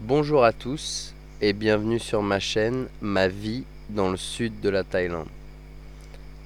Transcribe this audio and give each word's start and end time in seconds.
Bonjour 0.00 0.44
à 0.44 0.52
tous 0.52 1.12
et 1.40 1.52
bienvenue 1.52 1.98
sur 1.98 2.22
ma 2.22 2.38
chaîne 2.38 2.88
Ma 3.00 3.26
vie 3.28 3.64
dans 3.90 4.10
le 4.10 4.16
sud 4.16 4.60
de 4.60 4.68
la 4.68 4.84
Thaïlande. 4.84 5.26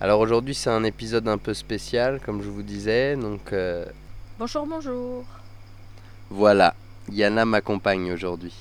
Alors 0.01 0.21
aujourd'hui 0.21 0.55
c'est 0.55 0.71
un 0.71 0.85
épisode 0.85 1.29
un 1.29 1.39
peu 1.39 1.53
spécial 1.55 2.21
comme 2.25 2.43
je 2.43 2.49
vous 2.49 2.63
disais 2.63 3.15
donc 3.17 3.53
euh, 3.53 3.85
Bonjour, 4.39 4.67
bonjour. 4.67 5.25
voilà, 6.31 6.75
Yana 7.11 7.45
m'accompagne 7.45 8.11
aujourd'hui. 8.13 8.55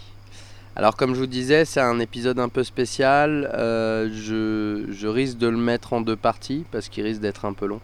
Alors 0.76 0.96
comme 0.98 1.16
je 1.16 1.22
vous 1.22 1.26
disais 1.28 1.64
c'est 1.64 1.80
un 1.80 2.00
épisode 2.00 2.40
un 2.40 2.50
peu 2.50 2.64
spécial, 2.64 3.50
euh, 3.54 4.10
je, 4.14 4.92
je 4.92 5.08
risque 5.08 5.38
de 5.38 5.48
le 5.48 5.58
mettre 5.58 5.94
en 5.94 6.02
deux 6.02 6.18
parties 6.18 6.66
parce 6.72 6.90
qu'il 6.90 7.06
risque 7.06 7.22
d'être 7.22 7.46
un 7.46 7.54
peu 7.54 7.66
long. 7.66 7.80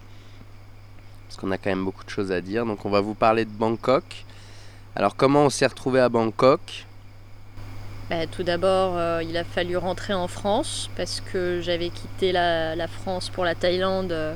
Parce 1.27 1.39
qu'on 1.39 1.51
a 1.51 1.57
quand 1.57 1.69
même 1.69 1.85
beaucoup 1.85 2.03
de 2.03 2.09
choses 2.09 2.31
à 2.33 2.41
dire 2.41 2.65
donc 2.65 2.85
on 2.85 2.89
va 2.89 2.99
vous 2.99 3.15
parler 3.15 3.45
de 3.45 3.51
Bangkok. 3.51 4.25
Alors 4.95 5.15
comment 5.15 5.45
on 5.45 5.49
s'est 5.49 5.67
retrouvé 5.67 5.99
à 6.01 6.09
Bangkok? 6.09 6.86
Bah, 8.09 8.25
tout 8.25 8.43
d'abord, 8.43 8.93
euh, 8.95 9.21
il 9.21 9.35
a 9.35 9.43
fallu 9.43 9.75
rentrer 9.75 10.13
en 10.13 10.29
France 10.29 10.89
parce 10.95 11.19
que 11.19 11.59
j'avais 11.61 11.89
quitté 11.89 12.31
la, 12.31 12.87
France 12.87 13.29
pour 13.29 13.43
la 13.43 13.53
Thaïlande 13.53 14.13
euh, 14.13 14.33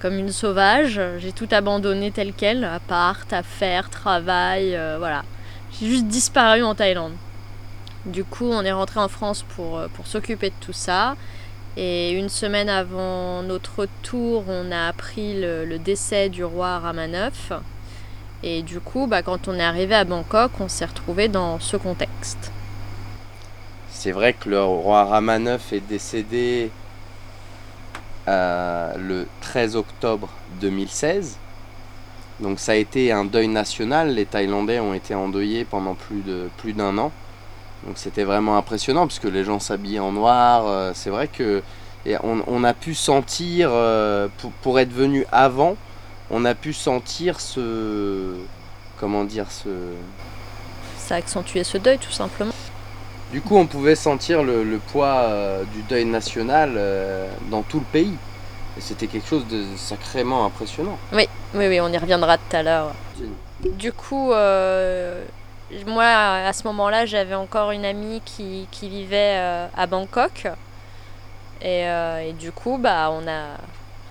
comme 0.00 0.18
une 0.18 0.32
sauvage. 0.32 1.00
J'ai 1.18 1.30
tout 1.30 1.46
abandonné 1.52 2.10
tel 2.10 2.32
quel, 2.32 2.64
appart, 2.64 3.32
affaires, 3.32 3.88
travail, 3.88 4.74
euh, 4.74 4.96
voilà. 4.98 5.22
J'ai 5.78 5.86
juste 5.86 6.06
disparu 6.06 6.64
en 6.64 6.74
Thaïlande. 6.74 7.12
Du 8.04 8.24
coup, 8.24 8.50
on 8.50 8.62
est 8.62 8.72
rentré 8.72 8.98
en 8.98 9.08
France 9.08 9.44
pour, 9.54 9.80
pour 9.94 10.08
s'occuper 10.08 10.50
de 10.50 10.54
tout 10.60 10.72
ça. 10.72 11.14
Et 11.76 12.10
une 12.10 12.28
semaine 12.28 12.68
avant 12.68 13.44
notre 13.44 13.82
retour, 13.82 14.44
on 14.48 14.72
a 14.72 14.88
appris 14.88 15.40
le, 15.40 15.64
le 15.64 15.78
décès 15.78 16.28
du 16.28 16.42
roi 16.42 16.80
Ramaneuf. 16.80 17.52
Et 18.42 18.62
du 18.62 18.80
coup, 18.80 19.06
bah, 19.06 19.22
quand 19.22 19.46
on 19.46 19.54
est 19.54 19.62
arrivé 19.62 19.94
à 19.94 20.02
Bangkok, 20.02 20.50
on 20.58 20.68
s'est 20.68 20.84
retrouvé 20.84 21.28
dans 21.28 21.60
ce 21.60 21.76
contexte. 21.76 22.51
C'est 24.02 24.10
vrai 24.10 24.32
que 24.32 24.48
le 24.48 24.60
roi 24.60 25.04
Ramaneuf 25.04 25.72
est 25.72 25.78
décédé 25.78 26.72
euh, 28.26 28.94
le 28.98 29.28
13 29.42 29.76
octobre 29.76 30.28
2016. 30.60 31.38
Donc 32.40 32.58
ça 32.58 32.72
a 32.72 32.74
été 32.74 33.12
un 33.12 33.24
deuil 33.24 33.46
national. 33.46 34.12
Les 34.12 34.26
Thaïlandais 34.26 34.80
ont 34.80 34.92
été 34.92 35.14
endeuillés 35.14 35.64
pendant 35.64 35.94
plus 35.94 36.22
de 36.22 36.48
plus 36.56 36.72
d'un 36.72 36.98
an. 36.98 37.12
Donc 37.86 37.96
c'était 37.96 38.24
vraiment 38.24 38.56
impressionnant 38.56 39.06
puisque 39.06 39.26
les 39.32 39.44
gens 39.44 39.60
s'habillaient 39.60 40.00
en 40.00 40.10
noir. 40.10 40.66
Euh, 40.66 40.90
c'est 40.96 41.10
vrai 41.10 41.28
que 41.28 41.62
et 42.04 42.16
on, 42.24 42.42
on 42.48 42.64
a 42.64 42.74
pu 42.74 42.94
sentir, 42.94 43.68
euh, 43.70 44.26
pour, 44.38 44.50
pour 44.50 44.80
être 44.80 44.92
venu 44.92 45.24
avant, 45.30 45.76
on 46.32 46.44
a 46.44 46.56
pu 46.56 46.72
sentir 46.72 47.38
ce 47.38 48.34
comment 48.98 49.22
dire 49.22 49.46
ce 49.52 49.68
Ça 50.98 51.14
a 51.14 51.18
accentué 51.18 51.62
ce 51.62 51.78
deuil, 51.78 51.98
tout 51.98 52.10
simplement. 52.10 52.51
Du 53.32 53.40
coup, 53.40 53.56
on 53.56 53.66
pouvait 53.66 53.94
sentir 53.94 54.42
le, 54.42 54.78
poids 54.78 55.22
euh, 55.22 55.64
du 55.64 55.80
deuil 55.84 56.04
national 56.04 56.74
euh, 56.76 57.26
dans 57.50 57.62
tout 57.62 57.78
le 57.78 57.86
pays. 57.86 58.14
Et 58.76 58.80
c'était 58.82 59.06
quelque 59.06 59.26
chose 59.26 59.46
de 59.48 59.64
sacrément 59.76 60.44
impressionnant. 60.44 60.98
Oui, 61.14 61.26
oui, 61.54 61.66
oui, 61.66 61.80
on 61.80 61.88
y 61.88 61.96
reviendra 61.96 62.36
tout 62.36 62.54
à 62.54 62.62
l'heure. 62.62 62.92
Du 63.78 63.90
coup, 63.90 64.32
euh, 64.32 65.24
moi, 65.86 66.04
à 66.04 66.52
ce 66.52 66.64
moment-là, 66.64 67.06
j'avais 67.06 67.34
encore 67.34 67.70
une 67.70 67.86
amie 67.86 68.20
qui, 68.26 68.66
vivait 68.82 69.38
à 69.74 69.86
Bangkok. 69.86 70.48
Et, 71.62 71.86
du 72.38 72.52
coup, 72.52 72.76
bah, 72.78 73.10
on 73.12 73.26
a, 73.26 73.56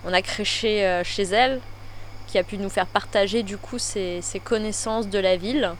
on 0.04 0.12
a 0.12 0.22
créché 0.22 1.00
chez 1.04 1.24
elle, 1.24 1.60
qui 2.26 2.38
a 2.38 2.42
pu 2.42 2.58
nous 2.58 2.70
faire 2.70 2.86
partager 2.86 3.44
du 3.44 3.56
coup 3.56 3.78
ses 3.78 4.22
connaissances 4.44 5.08
de 5.08 5.18
la 5.20 5.36
ville. 5.36 5.72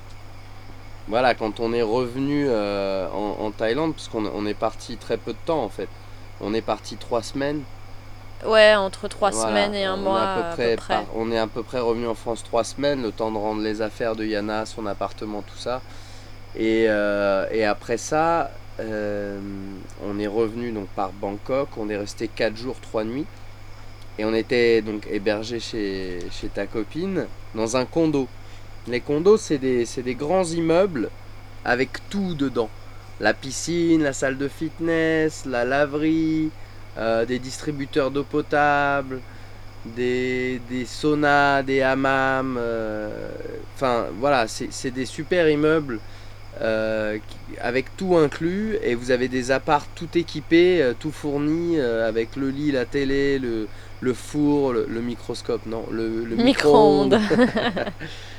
Voilà, 1.06 1.34
quand 1.34 1.61
on 1.61 1.72
est 1.72 1.83
revenu 1.83 2.47
euh, 2.48 3.08
en, 3.11 3.41
en 3.45 3.53
Thaïlande, 3.53 3.95
puisqu'on 3.95 4.27
on 4.27 4.47
est 4.47 4.55
parti 4.55 4.98
très 4.98 5.19
peu 5.19 5.33
de 5.33 5.39
temps 5.45 5.62
en 5.64 5.69
fait. 5.69 5.91
On 6.41 6.55
est 6.55 6.62
parti 6.62 6.98
trois 6.98 7.23
semaines. 7.23 7.67
Ouais, 8.45 8.74
entre 8.74 9.08
trois 9.08 9.30
Voilà, 9.30 9.48
semaines 9.48 9.74
et 9.74 9.85
un 9.85 9.96
on 9.96 9.98
est 9.98 10.01
mois 10.01 10.20
à 10.20 10.27
peu 10.29 10.42
près, 10.45 10.64
à 10.73 10.77
peu 10.77 10.77
près. 10.77 11.07
par- 11.07 11.17
on 11.17 11.30
est 11.30 11.39
à 11.39 11.46
peu 11.46 11.63
près 11.63 11.80
revenu 11.80 12.07
en 12.07 12.14
France 12.14 12.42
trois 12.42 12.64
semaines, 12.64 13.02
le 13.02 13.13
temps 13.13 13.30
de 13.33 13.39
rendre 13.39 13.63
les 13.63 13.83
affaires 13.83 14.17
de 14.17 14.24
Yana, 14.24 14.67
son 14.67 14.86
appartement, 14.86 15.42
tout 15.42 15.57
ça. 15.57 15.83
Et, 16.55 16.86
euh, 16.89 17.46
et 17.51 17.64
après 17.64 17.98
ça, 17.98 18.58
euh, 18.80 19.40
on 20.01 20.19
est 20.19 20.27
revenu 20.27 20.73
donc 20.73 20.90
par 20.90 21.13
Bangkok. 21.13 21.77
On 21.79 21.89
est 21.90 21.96
resté 21.96 22.29
quatre 22.29 22.57
jours, 22.57 22.80
trois 22.80 23.05
nuits. 23.05 23.29
Et 24.19 24.24
on 24.24 24.34
était 24.34 24.83
donc 24.83 25.07
hébergé 25.08 25.61
chez, 25.61 26.30
chez 26.30 26.51
ta 26.51 26.67
copine 26.67 27.30
dans 27.55 27.77
un 27.77 27.86
condo. 27.86 28.30
Les 28.87 29.01
condos, 29.01 29.37
c'est 29.39 29.59
des, 29.59 29.85
des 30.03 30.15
grands 30.17 30.45
immeubles 30.45 31.13
avec 31.65 32.09
tout 32.09 32.35
dedans. 32.35 32.73
La 33.20 33.35
piscine, 33.35 34.03
la 34.03 34.13
salle 34.13 34.39
de 34.39 34.48
fitness, 34.48 35.45
la 35.47 35.65
laverie, 35.65 36.53
euh, 36.97 37.25
des 37.25 37.39
distributeurs 37.39 38.11
d'eau 38.11 38.25
potable, 38.25 39.23
des, 39.85 40.61
des 40.61 40.87
saunas, 40.87 41.63
des 41.63 41.83
hammams. 41.83 42.57
euh, 42.59 43.31
Enfin, 43.75 44.09
voilà, 44.15 44.47
c'est 44.48 44.91
des 44.91 45.07
super 45.07 45.49
immeubles 45.49 46.03
euh, 46.61 47.19
avec 47.61 47.97
tout 47.97 48.17
inclus. 48.17 48.77
Et 48.83 48.95
vous 48.97 49.11
avez 49.13 49.29
des 49.29 49.51
apparts 49.53 49.89
tout 49.95 50.19
équipés, 50.19 50.93
tout 51.01 51.13
fournis, 51.13 51.81
avec 51.81 52.37
le 52.37 52.51
lit, 52.51 52.73
la 52.73 52.87
télé, 52.87 53.39
le, 53.39 53.69
le 54.01 54.14
four, 54.14 54.73
le, 54.73 54.87
le 54.89 55.01
microscope, 55.03 55.67
non, 55.67 55.87
le, 55.91 56.25
le 56.25 56.37
Micro-ondes. 56.37 57.20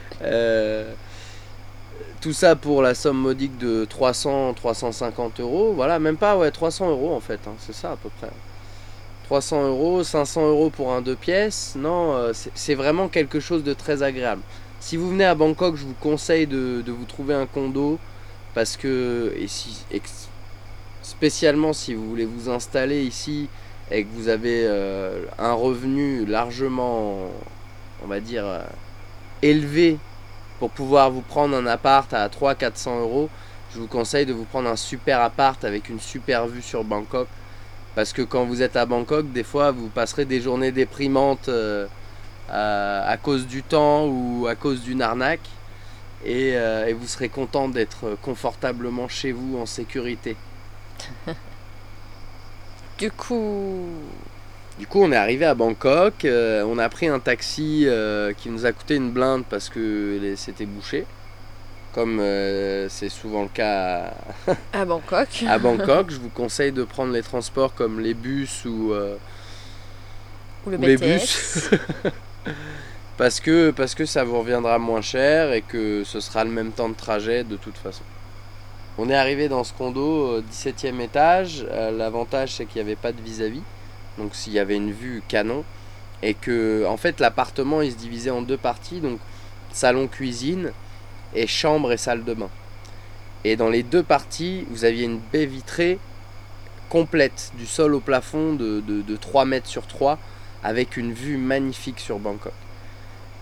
tout 2.24 2.32
ça 2.32 2.56
pour 2.56 2.82
la 2.82 2.96
somme 2.96 3.18
modique 3.18 3.58
de 3.58 3.84
300, 3.84 4.54
350 4.54 5.42
euros. 5.42 5.74
Voilà, 5.74 6.00
même 6.00 6.16
pas, 6.16 6.38
ouais, 6.38 6.52
300 6.52 6.90
euros 6.90 7.14
en 7.14 7.20
fait, 7.20 7.40
hein, 7.48 7.54
c'est 7.60 7.76
ça 7.76 7.92
à 7.92 7.96
peu 7.98 8.10
près. 8.18 8.30
300 9.26 9.68
euros, 9.68 10.04
500 10.04 10.48
euros 10.48 10.70
pour 10.70 10.94
un 10.94 11.02
deux 11.02 11.18
pièces. 11.18 11.74
Non, 11.76 12.14
euh, 12.14 12.32
c'est 12.34 12.76
vraiment 12.76 13.10
quelque 13.10 13.42
chose 13.42 13.64
de 13.66 13.74
très 13.74 14.04
agréable. 14.04 14.42
Si 14.80 14.96
vous 14.96 15.10
venez 15.10 15.26
à 15.26 15.36
Bangkok, 15.36 15.76
je 15.76 15.84
vous 15.84 15.96
conseille 16.00 16.48
de, 16.48 16.84
vous 16.88 17.06
trouver 17.06 17.34
un 17.34 17.46
condo 17.46 18.00
parce 18.54 18.78
que, 18.78 19.34
et 19.38 19.48
si, 19.48 19.84
spécialement 21.02 21.74
si 21.74 21.94
vous 21.94 22.08
voulez 22.08 22.26
vous 22.26 22.50
installer 22.50 23.04
ici 23.04 23.50
et 23.92 24.06
que 24.06 24.10
vous 24.14 24.30
avez 24.30 24.64
euh, 24.66 25.26
un 25.38 25.54
revenu 25.54 26.26
largement, 26.26 27.18
on 28.02 28.08
va 28.08 28.22
dire, 28.22 28.46
euh, 28.46 28.62
élevé 29.42 29.98
pour 30.64 30.72
pouvoir 30.72 31.12
vous 31.12 31.20
prendre 31.20 31.58
un 31.58 31.66
appart 31.66 32.14
à 32.14 32.30
300-400 32.30 33.02
euros, 33.02 33.30
je 33.74 33.80
vous 33.80 33.88
conseille 33.88 34.26
de 34.26 34.32
vous 34.32 34.46
prendre 34.46 34.70
un 34.70 34.78
super 34.78 35.20
appart 35.20 35.62
avec 35.66 35.90
une 35.90 36.00
super 36.00 36.48
vue 36.48 36.62
sur 36.62 36.86
Bangkok. 36.86 37.28
Parce 37.96 38.14
que 38.14 38.22
quand 38.22 38.46
vous 38.46 38.62
êtes 38.62 38.78
à 38.78 38.86
Bangkok, 38.86 39.30
des 39.34 39.44
fois, 39.44 39.72
vous 39.72 39.90
passerez 39.90 40.24
des 40.24 40.40
journées 40.40 40.72
déprimantes 40.72 41.50
euh, 41.50 41.86
à, 42.48 43.18
cause 43.22 43.46
du 43.46 43.62
temps 43.62 44.06
ou 44.06 44.48
à 44.48 44.56
cause 44.56 44.84
d'une 44.84 45.02
arnaque. 45.02 45.50
Euh, 46.26 46.86
et 46.86 46.94
vous 46.94 47.08
serez 47.08 47.28
content 47.28 47.68
d'être 47.68 48.18
confortablement 48.22 49.10
chez 49.10 49.34
vous 49.34 49.58
en 49.58 49.66
sécurité. 49.66 50.38
Du 53.00 53.12
coup, 53.12 53.86
Du 54.80 54.88
coup, 54.88 55.02
on 55.04 55.12
est 55.12 55.16
arrivé 55.16 55.46
à 55.46 55.54
Bangkok. 55.54 56.26
euh, 56.26 56.64
on 56.68 56.78
a 56.80 56.90
pris 56.90 57.08
un 57.08 57.20
taxi 57.20 57.84
euh, 57.88 58.34
qui 58.34 58.50
nous 58.50 58.66
a 58.66 58.72
coûté 58.72 58.96
une 58.96 59.12
blinde 59.12 59.44
parce 59.50 59.70
que 59.70 60.34
c'était 60.36 60.66
bouché. 60.66 61.06
Comme 61.94 62.20
euh, 62.20 62.90
c'est 62.90 63.10
souvent 63.10 63.44
le 63.44 63.50
cas 63.50 64.14
à- 64.48 64.56
à 64.82 64.86
Bangkok. 64.86 65.44
à 65.48 65.60
Bangkok, 65.60 66.10
je 66.10 66.18
vous 66.18 66.30
conseille 66.30 66.72
de 66.72 66.84
prendre 66.84 67.14
les 67.14 67.22
transports 67.22 67.76
comme 67.76 68.00
les 68.00 68.16
bus 68.16 68.66
ou, 68.66 68.94
Ou 70.66 70.70
le 70.72 70.78
ou 70.78 70.82
les 70.82 70.98
bus. 70.98 71.70
parce, 73.18 73.40
que, 73.40 73.70
parce 73.70 73.94
que 73.94 74.06
ça 74.08 74.24
vous 74.24 74.40
reviendra 74.40 74.80
moins 74.80 75.02
cher 75.02 75.54
et 75.54 75.62
que 75.62 76.04
ce 76.04 76.20
sera 76.20 76.44
le 76.44 76.50
même 76.52 76.72
temps 76.72 76.90
de 76.90 76.96
trajet 76.96 77.44
de 77.44 77.58
toute 77.58 77.78
façon. 77.78 78.04
On 78.98 79.08
est 79.10 79.16
arrivé 79.16 79.48
dans 79.50 79.64
ce 79.64 79.74
condo, 79.74 80.32
euh, 80.38 80.44
17e 80.52 81.00
étage. 81.00 81.64
L'avantage, 81.96 82.56
c'est 82.56 82.66
qu'il 82.66 82.82
n'y 82.82 82.88
avait 82.90 82.96
pas 83.00 83.12
de 83.12 83.22
vis-à-vis. 83.22 83.62
Donc, 84.18 84.36
s'il 84.36 84.54
y 84.54 84.60
avait 84.60 84.76
une 84.76 84.92
vue 84.92 85.22
canon. 85.28 85.64
Et 86.22 86.34
que, 86.34 86.86
en 86.88 86.98
fait, 86.98 87.20
l'appartement, 87.20 87.82
il 87.82 87.92
se 87.92 87.98
divisait 87.98 88.30
en 88.32 88.42
deux 88.42 88.58
parties. 88.58 89.00
Donc, 89.02 89.20
salon-cuisine 89.74 90.72
et 91.36 91.48
chambre 91.48 91.92
et 91.92 91.98
salle 91.98 92.24
de 92.24 92.34
bain. 92.34 92.50
Et 93.44 93.56
dans 93.56 93.70
les 93.70 93.84
deux 93.84 94.04
parties, 94.04 94.66
vous 94.70 94.86
aviez 94.86 95.04
une 95.06 95.20
baie 95.32 95.46
vitrée 95.46 96.00
complète, 96.90 97.52
du 97.58 97.66
sol 97.66 97.96
au 97.96 98.00
plafond 98.00 98.54
de, 98.54 98.80
de, 98.82 99.02
de 99.02 99.16
3 99.18 99.46
mètres 99.46 99.68
sur 99.68 99.88
3, 99.88 100.20
avec 100.64 100.96
une 100.96 101.12
vue 101.12 101.38
magnifique 101.38 102.00
sur 102.00 102.20
Bangkok. 102.20 102.54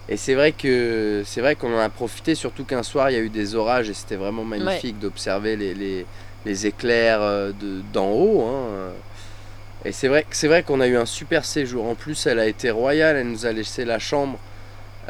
Et 0.09 0.17
c'est 0.17 0.33
vrai 0.33 0.51
que 0.53 1.21
c'est 1.25 1.41
vrai 1.41 1.55
qu'on 1.55 1.73
en 1.75 1.79
a 1.79 1.89
profité, 1.89 2.33
surtout 2.33 2.63
qu'un 2.63 2.81
soir 2.83 3.09
il 3.09 3.13
y 3.13 3.17
a 3.17 3.19
eu 3.19 3.29
des 3.29 3.55
orages 3.55 3.89
et 3.89 3.93
c'était 3.93 4.15
vraiment 4.15 4.43
magnifique 4.43 4.97
d'observer 4.99 5.55
les, 5.55 5.73
les, 5.73 6.05
les 6.45 6.65
éclairs 6.67 7.21
euh, 7.21 7.51
de- 7.51 7.81
d'en 7.93 8.09
haut. 8.09 8.41
hein. 8.41 8.91
Et 9.83 9.91
c'est 9.91 10.07
vrai, 10.07 10.25
c'est 10.29 10.47
vrai 10.47 10.63
qu'on 10.63 10.79
a 10.79 10.87
eu 10.87 10.95
un 10.95 11.05
super 11.05 11.43
séjour. 11.43 11.85
En 11.85 11.95
plus, 11.95 12.27
elle 12.27 12.39
a 12.39 12.45
été 12.45 12.69
royale, 12.69 13.17
elle 13.17 13.27
nous 13.27 13.45
a 13.45 13.51
laissé 13.51 13.83
la 13.83 13.97
chambre 13.97 14.37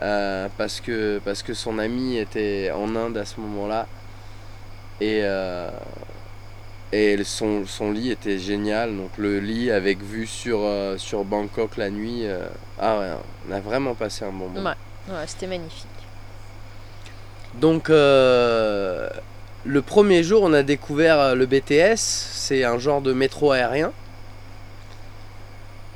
euh, 0.01 0.47
parce, 0.57 0.79
que, 0.79 1.19
parce 1.25 1.43
que 1.43 1.53
son 1.53 1.77
ami 1.77 2.17
était 2.17 2.71
en 2.73 2.95
Inde 2.95 3.17
à 3.17 3.25
ce 3.25 3.41
moment-là. 3.41 3.87
Et, 5.01 5.19
euh, 5.23 5.69
et 6.93 7.21
son, 7.25 7.65
son 7.65 7.91
lit 7.91 8.11
était 8.11 8.39
génial. 8.39 8.95
Donc 8.95 9.09
le 9.17 9.39
lit 9.39 9.71
avec 9.71 10.01
vue 10.01 10.27
sur, 10.27 10.59
euh, 10.61 10.97
sur 10.97 11.25
Bangkok 11.25 11.75
la 11.75 11.89
nuit. 11.89 12.25
ah 12.79 12.99
ouais, 12.99 13.11
on 13.49 13.51
a 13.53 13.59
vraiment 13.59 13.93
passé 13.93 14.23
un 14.23 14.31
bon 14.31 14.47
moment. 14.47 14.69
Ouais, 14.69 15.13
ouais, 15.13 15.23
c'était 15.27 15.47
magnifique. 15.47 15.87
Donc 17.55 17.89
le 17.89 19.09
premier 19.85 20.23
jour, 20.23 20.43
on 20.43 20.53
a 20.53 20.63
découvert 20.63 21.35
le 21.35 21.45
BTS. 21.45 21.97
C'est 21.97 22.63
un 22.63 22.77
genre 22.77 23.01
de 23.01 23.11
métro 23.11 23.51
aérien. 23.51 23.91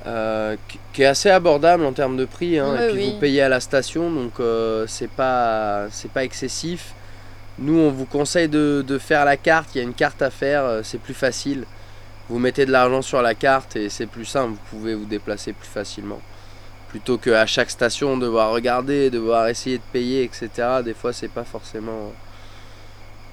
Euh, 0.07 0.55
qui- 0.93 1.01
est 1.01 1.05
assez 1.05 1.29
abordable 1.29 1.83
en 1.85 1.93
termes 1.93 2.15
de 2.17 2.25
prix 2.25 2.59
hein, 2.59 2.75
et 2.75 2.91
puis 2.91 2.97
oui. 3.05 3.11
vous 3.13 3.19
payez 3.19 3.41
à 3.41 3.49
la 3.49 3.59
station 3.59 4.11
donc 4.11 4.39
euh, 4.39 4.85
c'est 4.87 5.09
pas 5.09 5.87
c'est 5.91 6.11
pas 6.11 6.23
excessif 6.23 6.93
nous 7.57 7.77
on 7.79 7.89
vous 7.91 8.05
conseille 8.05 8.47
de, 8.49 8.83
de 8.85 8.97
faire 8.97 9.25
la 9.25 9.35
carte 9.37 9.69
il 9.73 9.79
y 9.79 9.81
a 9.81 9.83
une 9.83 9.93
carte 9.93 10.21
à 10.21 10.29
faire 10.29 10.63
euh, 10.63 10.81
c'est 10.83 10.99
plus 10.99 11.13
facile 11.15 11.65
vous 12.29 12.39
mettez 12.39 12.65
de 12.65 12.71
l'argent 12.71 13.01
sur 13.01 13.21
la 13.21 13.33
carte 13.35 13.75
et 13.75 13.89
c'est 13.89 14.05
plus 14.07 14.25
simple 14.25 14.51
vous 14.51 14.77
pouvez 14.77 14.93
vous 14.95 15.05
déplacer 15.05 15.53
plus 15.53 15.67
facilement 15.69 16.21
plutôt 16.89 17.17
que 17.17 17.31
à 17.31 17.45
chaque 17.45 17.69
station 17.71 18.17
devoir 18.17 18.51
regarder 18.51 19.09
devoir 19.09 19.47
essayer 19.47 19.77
de 19.79 19.83
payer 19.91 20.23
etc 20.23 20.47
des 20.83 20.93
fois 20.93 21.13
c'est 21.13 21.27
pas 21.29 21.43
forcément 21.43 22.11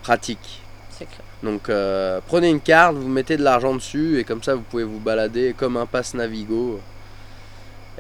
pratique 0.03 0.61
C'est 0.91 1.07
clair. 1.07 1.21
Donc 1.43 1.69
euh, 1.69 2.21
prenez 2.27 2.49
une 2.49 2.61
carte, 2.61 2.95
vous 2.95 3.09
mettez 3.09 3.37
de 3.37 3.43
l'argent 3.43 3.75
dessus 3.75 4.19
et 4.19 4.25
comme 4.25 4.43
ça 4.43 4.55
vous 4.55 4.63
pouvez 4.63 4.85
vous 4.85 5.01
balader 5.01 5.55
comme 5.57 5.77
un 5.77 5.87
pass 5.87 6.15
Navigo. 6.15 6.81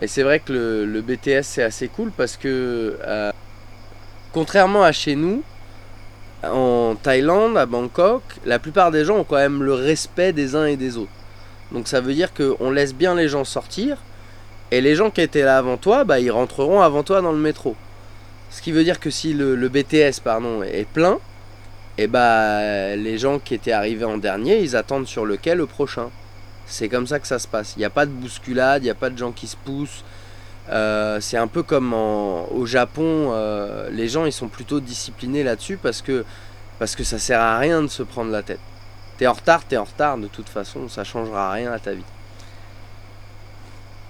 Et 0.00 0.06
c'est 0.06 0.22
vrai 0.22 0.38
que 0.40 0.52
le, 0.52 1.00
BTS 1.02 1.42
c'est 1.42 1.62
assez 1.62 1.88
cool 1.88 2.12
parce 2.16 2.36
que 2.36 2.98
euh, 3.04 3.32
contrairement 4.32 4.84
à 4.84 4.92
chez 4.92 5.16
nous, 5.16 5.42
en 6.44 6.96
Thaïlande, 7.00 7.56
à 7.56 7.66
Bangkok, 7.66 8.22
la 8.44 8.58
plupart 8.58 8.90
des 8.90 9.04
gens 9.04 9.18
ont 9.18 9.24
quand 9.24 9.36
même 9.36 9.62
le 9.62 9.74
respect 9.74 10.32
des 10.32 10.56
uns 10.56 10.66
et 10.66 10.76
des 10.76 10.96
autres. 10.96 11.10
Donc 11.72 11.88
ça 11.88 12.00
veut 12.00 12.14
dire 12.14 12.32
qu'on 12.34 12.70
laisse 12.70 12.94
bien 12.94 13.14
les 13.14 13.28
gens 13.28 13.44
sortir 13.44 13.98
et 14.70 14.80
les 14.80 14.94
gens 14.94 15.10
qui 15.10 15.20
étaient 15.20 15.42
là 15.42 15.58
avant 15.58 15.76
toi, 15.76 16.04
bah, 16.04 16.20
ils 16.20 16.30
rentreront 16.30 16.80
avant 16.80 17.02
toi 17.02 17.20
dans 17.20 17.32
le 17.32 17.38
métro. 17.38 17.76
Ce 18.50 18.62
qui 18.62 18.72
veut 18.72 18.84
dire 18.84 19.00
que 19.00 19.10
si 19.10 19.34
le, 19.34 19.56
le 19.56 19.68
BTS 19.68 20.20
pardon, 20.22 20.62
est 20.62 20.86
plein, 20.86 21.18
et 21.98 22.06
bah 22.06 22.96
les 22.96 23.18
gens 23.18 23.38
qui 23.38 23.54
étaient 23.54 23.72
arrivés 23.72 24.04
en 24.04 24.18
dernier, 24.18 24.60
ils 24.60 24.76
attendent 24.76 25.06
sur 25.06 25.24
le 25.24 25.36
quai 25.36 25.54
le 25.54 25.66
prochain. 25.66 26.10
C'est 26.66 26.88
comme 26.88 27.06
ça 27.06 27.18
que 27.18 27.26
ça 27.26 27.38
se 27.38 27.48
passe. 27.48 27.74
Il 27.76 27.80
n'y 27.80 27.84
a 27.84 27.90
pas 27.90 28.06
de 28.06 28.10
bousculade, 28.10 28.82
il 28.82 28.86
n'y 28.86 28.90
a 28.90 28.94
pas 28.94 29.10
de 29.10 29.18
gens 29.18 29.32
qui 29.32 29.46
se 29.46 29.56
poussent. 29.56 30.04
Euh, 30.70 31.20
c'est 31.20 31.36
un 31.36 31.48
peu 31.48 31.62
comme 31.62 31.92
au 31.92 32.66
Japon, 32.66 33.30
euh, 33.32 33.90
les 33.90 34.08
gens 34.08 34.24
ils 34.26 34.32
sont 34.32 34.48
plutôt 34.48 34.80
disciplinés 34.80 35.42
là-dessus 35.42 35.76
parce 35.76 36.02
que, 36.02 36.24
parce 36.78 36.94
que 36.94 37.04
ça 37.04 37.18
sert 37.18 37.40
à 37.40 37.58
rien 37.58 37.82
de 37.82 37.88
se 37.88 38.02
prendre 38.02 38.30
la 38.30 38.42
tête. 38.42 38.60
T'es 39.18 39.26
en 39.26 39.32
retard, 39.32 39.64
t'es 39.64 39.76
en 39.76 39.84
retard, 39.84 40.18
de 40.18 40.28
toute 40.28 40.48
façon, 40.48 40.88
ça 40.88 41.04
changera 41.04 41.50
rien 41.52 41.72
à 41.72 41.78
ta 41.78 41.92
vie. 41.92 42.04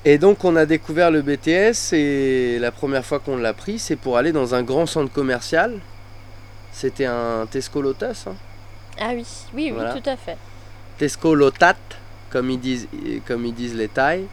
Et 0.05 0.19
donc 0.19 0.45
on 0.45 0.57
a 0.57 0.67
découvert 0.67 1.11
le 1.11 1.23
BTS 1.23 1.95
et 1.95 2.59
la 2.59 2.71
première 2.71 3.05
fois 3.05 3.19
qu'on 3.19 3.37
l'a 3.37 3.55
pris, 3.55 3.79
c'est 3.79 3.97
pour 3.97 4.17
aller 4.19 4.33
dans 4.33 4.55
un 4.55 4.63
grand 4.63 4.87
centre 4.87 5.13
commercial. 5.13 5.79
C'était 6.73 7.05
un 7.07 7.47
Tesco 7.51 7.81
Lotus. 7.83 8.27
hein. 8.27 8.35
Ah 9.01 9.11
oui, 9.15 9.25
oui, 9.55 9.67
oui, 9.67 9.71
Voilà. 9.73 9.95
tout 9.95 10.09
à 10.09 10.17
fait. 10.17 10.37
Tesco 10.99 11.35
Lotat, 11.35 11.77
comme 12.31 12.51
ils 12.51 12.61
disent, 12.61 12.89
comme 13.27 13.45
ils 13.47 13.55
disent 13.55 13.75
les 13.75 13.89
Thaïs. 13.89 14.27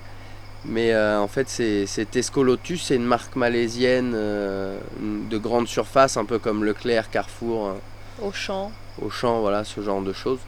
Mais 0.66 0.92
euh, 0.94 1.20
en 1.20 1.28
fait, 1.30 1.48
c'est 1.48 1.86
c'est 1.86 2.10
Tesco 2.12 2.44
Lotus, 2.44 2.84
c'est 2.84 2.96
une 2.96 3.06
marque 3.06 3.36
malaisienne 3.38 4.12
euh, 4.14 4.78
de 5.02 5.38
grande 5.38 5.68
surface, 5.70 6.18
un 6.18 6.26
peu 6.26 6.38
comme 6.38 6.66
Leclerc, 6.66 7.10
Carrefour, 7.10 7.68
hein, 7.70 7.76
Au 8.22 8.32
champ. 8.34 8.72
Auchan, 9.02 9.40
voilà, 9.40 9.64
ce 9.64 9.80
genre 9.80 10.02
de 10.02 10.12
choses. 10.12 10.40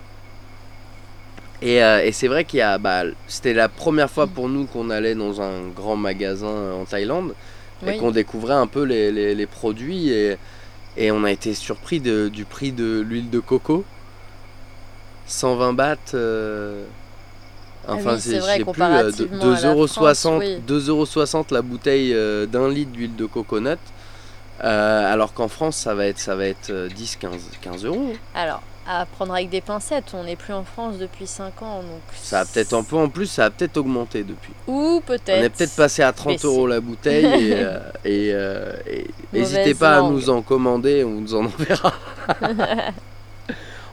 Et, 1.61 1.81
euh, 1.83 2.03
et 2.03 2.11
c'est 2.11 2.27
vrai 2.27 2.43
qu'il 2.43 2.59
y 2.59 2.61
a, 2.63 2.77
bah, 2.77 3.03
c'était 3.27 3.53
la 3.53 3.69
première 3.69 4.09
fois 4.09 4.27
pour 4.27 4.49
nous 4.49 4.65
qu'on 4.65 4.89
allait 4.89 5.15
dans 5.15 5.41
un 5.41 5.67
grand 5.73 5.95
magasin 5.95 6.73
en 6.73 6.83
Thaïlande 6.85 7.33
et 7.87 7.97
qu'on 7.97 8.11
découvrait 8.11 8.53
un 8.55 8.67
peu 8.67 8.83
les, 8.83 9.11
les- 9.11 9.33
les 9.33 9.45
produits 9.47 10.09
et, 10.09 10.37
et 10.97 11.11
on 11.11 11.23
a 11.23 11.31
été 11.31 11.53
surpris 11.53 11.99
de- 11.99 12.27
du 12.29 12.45
prix 12.45 12.71
de 12.71 12.99
l'huile 13.01 13.29
de 13.29 13.39
coco. 13.39 13.83
120 15.25 15.73
bahts. 15.73 15.95
euh, 16.13 16.83
Ah 17.87 17.93
enfin, 17.95 18.13
oui, 18.15 18.21
c'est 18.21 18.37
vrai, 18.39 18.55
plus, 18.57 18.65
comparativement 18.65 19.41
à 19.41 19.47
la 19.61 19.73
2,60 19.73 19.87
France, 19.87 20.25
oui. 20.39 20.57
2,60€ 20.67 21.51
la 21.51 21.61
bouteille 21.61 22.13
euh, 22.13 22.45
d'un 22.45 22.69
litre 22.69 22.91
d'huile 22.91 23.15
de 23.15 23.25
coconut. 23.25 23.77
Euh, 24.63 25.11
alors 25.13 25.33
qu'en 25.33 25.47
France, 25.47 25.77
ça 25.77 25.95
va 25.95 26.05
être, 26.05 26.19
ça 26.19 26.35
va 26.35 26.45
être 26.45 26.69
euh, 26.69 26.87
10, 26.89 27.15
15, 27.15 27.31
15 27.61 27.85
euros. 27.85 28.13
Alors, 28.35 28.61
à 28.87 29.05
prendre 29.05 29.33
avec 29.33 29.49
des 29.49 29.61
pincettes, 29.61 30.13
on 30.13 30.23
n'est 30.23 30.35
plus 30.35 30.53
en 30.53 30.63
France 30.63 30.97
depuis 30.97 31.27
5 31.27 31.61
ans, 31.61 31.77
donc... 31.81 32.01
Ça 32.15 32.41
a 32.41 32.45
peut-être 32.45 32.73
un 32.73 32.83
peu 32.83 32.95
en 32.97 33.09
plus, 33.09 33.27
ça 33.27 33.45
a 33.45 33.49
peut-être 33.49 33.77
augmenté 33.77 34.23
depuis. 34.23 34.53
Ou 34.67 34.97
On 34.97 35.01
peut-être... 35.01 35.29
est 35.29 35.49
peut-être 35.49 35.75
passé 35.75 36.01
à 36.01 36.11
30 36.11 36.33
baissé. 36.33 36.47
euros 36.47 36.65
la 36.67 36.79
bouteille 36.81 37.25
et, 37.49 37.53
euh, 37.53 37.79
et, 38.03 38.31
euh, 38.33 38.73
et 38.87 39.07
n'hésitez 39.33 39.73
pas 39.75 39.97
à 39.99 40.01
nous 40.01 40.29
en 40.29 40.41
commander, 40.41 41.03
on 41.03 41.21
vous 41.21 41.35
en 41.35 41.45
enverra. 41.45 41.93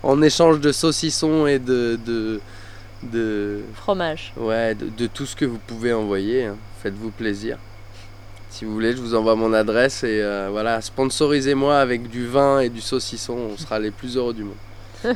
en 0.03 0.23
échange 0.23 0.61
de 0.61 0.73
saucissons 0.73 1.47
et 1.47 1.59
de, 1.59 1.99
de, 2.07 2.41
de, 3.03 3.61
Fromage. 3.75 4.33
ouais, 4.37 4.75
de, 4.75 4.89
de 4.89 5.07
tout 5.07 5.27
ce 5.27 5.37
que 5.37 5.45
vous 5.45 5.59
pouvez 5.67 5.93
envoyer. 5.93 6.47
hein. 6.47 6.57
Faites-vous 6.83 7.11
plaisir. 7.11 7.59
Si 8.51 8.65
vous 8.65 8.73
voulez, 8.73 8.93
je 8.93 9.01
vous 9.03 9.15
envoie 9.15 9.37
mon 9.37 9.53
adresse 9.53 10.05
et 10.05 10.23
euh, 10.23 10.49
voilà, 10.51 10.81
sponsorisez-moi 10.81 11.79
avec 11.79 12.09
du 12.09 12.27
vin 12.27 12.61
et 12.61 12.71
du 12.71 12.81
saucisson, 12.81 13.37
on 13.53 13.57
sera 13.59 13.79
les 13.79 13.91
plus 13.91 14.17
heureux 14.17 14.33
du 14.33 14.45
monde. 14.45 14.55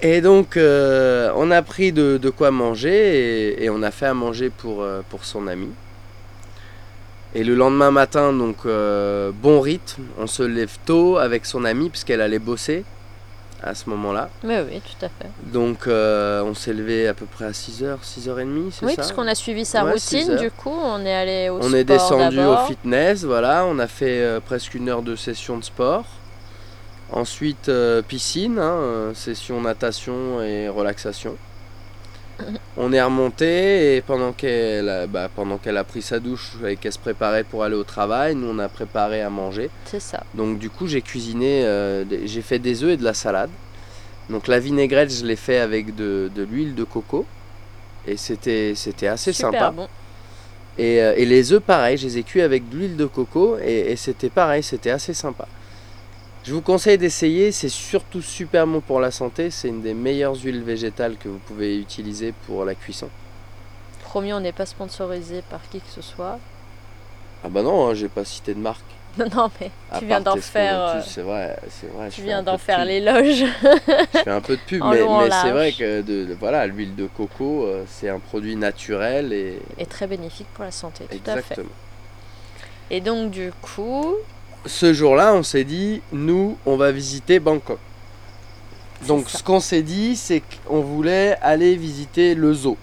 Et 0.00 0.20
donc, 0.20 0.56
euh, 0.56 1.32
on 1.34 1.50
a 1.50 1.60
pris 1.62 1.90
de, 1.92 2.18
de 2.18 2.30
quoi 2.30 2.52
manger 2.52 3.54
et, 3.58 3.64
et 3.64 3.70
on 3.70 3.82
a 3.82 3.90
fait 3.90 4.06
à 4.06 4.14
manger 4.14 4.48
pour, 4.48 4.82
euh, 4.82 5.00
pour 5.08 5.24
son 5.24 5.48
ami. 5.48 5.68
Et 7.34 7.42
le 7.42 7.54
lendemain 7.56 7.90
matin, 7.90 8.32
donc, 8.32 8.58
euh, 8.64 9.32
bon 9.34 9.60
rythme, 9.60 10.04
on 10.18 10.26
se 10.28 10.44
lève 10.44 10.76
tôt 10.86 11.18
avec 11.18 11.46
son 11.46 11.64
ami 11.64 11.90
puisqu'elle 11.90 12.20
allait 12.20 12.38
bosser 12.38 12.84
à 13.60 13.74
ce 13.74 13.90
moment-là. 13.90 14.30
Mais 14.44 14.60
oui, 14.62 14.80
tout 14.80 15.04
à 15.04 15.08
fait. 15.08 15.28
Donc, 15.52 15.88
euh, 15.88 16.42
on 16.44 16.54
s'est 16.54 16.72
levé 16.72 17.08
à 17.08 17.14
peu 17.14 17.26
près 17.26 17.46
à 17.46 17.50
6h, 17.50 17.96
6h30, 18.04 18.70
c'est 18.70 18.86
Oui, 18.86 18.92
ça 18.92 18.96
parce 18.96 19.12
qu'on 19.12 19.26
a 19.26 19.34
suivi 19.34 19.64
sa 19.64 19.84
Ouais, 19.84 19.92
routine, 19.92 20.36
du 20.36 20.52
coup, 20.52 20.70
on 20.72 21.04
est 21.04 21.12
allé 21.14 21.48
au 21.48 21.56
On 21.56 21.62
sport 21.62 21.74
est 21.74 21.84
descendu 21.84 22.38
au 22.38 22.56
fitness, 22.68 23.24
voilà, 23.24 23.64
on 23.66 23.80
a 23.80 23.88
fait 23.88 24.22
euh, 24.22 24.38
presque 24.38 24.74
une 24.74 24.88
heure 24.88 25.02
de 25.02 25.16
session 25.16 25.58
de 25.58 25.64
sport. 25.64 26.04
Ensuite, 27.10 27.68
euh, 27.70 28.02
piscine, 28.02 28.58
hein, 28.58 28.76
euh, 28.80 29.14
session 29.14 29.60
natation 29.62 30.42
et 30.42 30.68
relaxation. 30.68 31.36
On 32.76 32.92
est 32.92 33.02
remonté 33.02 33.96
et 33.96 34.00
pendant 34.02 34.32
qu'elle 34.32 34.88
a, 34.88 35.06
bah, 35.06 35.28
pendant 35.34 35.58
qu'elle 35.58 35.76
a 35.76 35.84
pris 35.84 36.02
sa 36.02 36.20
douche 36.20 36.52
et 36.66 36.76
qu'elle 36.76 36.92
se 36.92 36.98
préparait 36.98 37.44
pour 37.44 37.64
aller 37.64 37.74
au 37.74 37.82
travail, 37.84 38.34
nous 38.36 38.46
on 38.48 38.58
a 38.60 38.68
préparé 38.68 39.22
à 39.22 39.30
manger. 39.30 39.70
C'est 39.84 40.00
ça. 40.00 40.22
Donc 40.34 40.58
du 40.58 40.70
coup 40.70 40.86
j'ai 40.86 41.02
cuisiné, 41.02 41.64
euh, 41.64 42.04
j'ai 42.26 42.42
fait 42.42 42.58
des 42.60 42.84
œufs 42.84 42.92
et 42.92 42.96
de 42.96 43.04
la 43.04 43.14
salade. 43.14 43.50
Donc 44.30 44.46
la 44.46 44.60
vinaigrette 44.60 45.10
je 45.12 45.24
l'ai 45.24 45.36
fait 45.36 45.58
avec 45.58 45.96
de, 45.96 46.30
de 46.34 46.42
l'huile 46.42 46.74
de 46.76 46.84
coco 46.84 47.26
et 48.06 48.16
c'était 48.16 48.74
c'était 48.76 49.08
assez 49.08 49.32
Super 49.32 49.52
sympa. 49.52 49.70
bon. 49.70 49.88
Et, 50.78 50.96
et 50.98 51.26
les 51.26 51.52
œufs, 51.52 51.60
pareil, 51.62 51.96
je 51.96 52.06
les 52.06 52.18
ai 52.18 52.22
cuits 52.22 52.42
avec 52.42 52.68
de 52.68 52.76
l'huile 52.76 52.96
de 52.96 53.06
coco 53.06 53.58
et, 53.58 53.90
et 53.90 53.96
c'était 53.96 54.30
pareil, 54.30 54.62
c'était 54.62 54.90
assez 54.90 55.12
sympa. 55.14 55.48
Je 56.44 56.54
vous 56.54 56.62
conseille 56.62 56.96
d'essayer, 56.98 57.52
c'est 57.52 57.68
surtout 57.68 58.22
super 58.22 58.66
bon 58.66 58.80
pour 58.80 59.00
la 59.00 59.10
santé, 59.10 59.50
c'est 59.50 59.68
une 59.68 59.82
des 59.82 59.92
meilleures 59.94 60.34
huiles 60.36 60.62
végétales 60.62 61.16
que 61.16 61.28
vous 61.28 61.38
pouvez 61.38 61.78
utiliser 61.78 62.32
pour 62.46 62.64
la 62.64 62.74
cuisson. 62.74 63.08
Promis, 64.04 64.32
on 64.32 64.40
n'est 64.40 64.52
pas 64.52 64.64
sponsorisé 64.64 65.42
par 65.50 65.60
qui 65.70 65.80
que 65.80 65.90
ce 65.90 66.00
soit. 66.00 66.38
Ah 67.44 67.48
bah 67.48 67.62
non, 67.62 67.88
hein, 67.88 67.94
j'ai 67.94 68.08
pas 68.08 68.24
cité 68.24 68.54
de 68.54 68.60
marque. 68.60 68.80
Non, 69.18 69.26
non, 69.34 69.50
mais 69.60 69.70
tu 69.98 70.06
viens 70.06 70.20
d'en 70.20 70.36
faire, 70.36 70.80
euh, 70.80 71.00
C'est 71.04 71.22
vrai, 71.22 71.56
c'est 71.70 71.90
vrai. 71.92 72.08
tu 72.10 72.22
viens 72.22 72.42
d'en 72.42 72.52
de 72.54 72.58
faire 72.58 72.84
l'éloge. 72.84 73.44
Je 74.14 74.18
fais 74.18 74.30
un 74.30 74.40
peu 74.40 74.54
de 74.54 74.60
pub, 74.60 74.84
mais, 74.90 75.30
c'est 75.30 75.50
vrai 75.50 75.72
que 75.72 76.02
de, 76.02 76.24
de- 76.24 76.36
voilà, 76.38 76.66
l'huile 76.68 76.94
de 76.94 77.06
coco, 77.08 77.64
euh, 77.64 77.84
c'est 77.88 78.08
un 78.10 78.20
produit 78.20 78.54
naturel 78.54 79.32
et 79.32 79.58
Et 79.76 79.86
très 79.86 80.06
bénéfique 80.06 80.46
pour 80.54 80.62
la 80.62 80.70
santé, 80.70 81.04
tout 81.10 81.16
à 81.26 81.32
fait. 81.32 81.38
exactement. 81.40 81.70
Et 82.90 83.00
donc, 83.00 83.30
du 83.32 83.50
coup, 83.60 84.14
ce 84.66 84.92
jour-là, 84.92 85.34
on 85.34 85.42
s'est 85.42 85.64
dit, 85.64 86.02
nous, 86.12 86.56
on 86.66 86.76
va 86.76 86.92
visiter 86.92 87.40
Bangkok. 87.40 87.78
Donc, 89.06 89.30
ce 89.30 89.42
qu'on 89.42 89.60
s'est 89.60 89.82
dit, 89.82 90.16
c'est 90.16 90.42
qu'on 90.66 90.80
voulait 90.80 91.36
aller 91.40 91.76
visiter 91.76 92.34
le 92.34 92.52
zoo. 92.52 92.76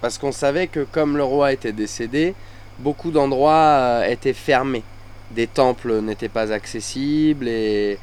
Parce 0.00 0.18
qu'on 0.18 0.32
savait 0.32 0.66
que 0.66 0.80
comme 0.80 1.16
le 1.16 1.24
roi 1.24 1.52
était 1.52 1.72
décédé, 1.72 2.34
beaucoup 2.78 3.10
d'endroits 3.10 3.54
euh, 3.54 4.04
étaient 4.04 4.32
fermés. 4.32 4.82
Des 5.30 5.46
temples 5.46 6.00
n'étaient 6.00 6.28
pas 6.28 6.52
accessibles 6.52 7.48
et... 7.48 7.98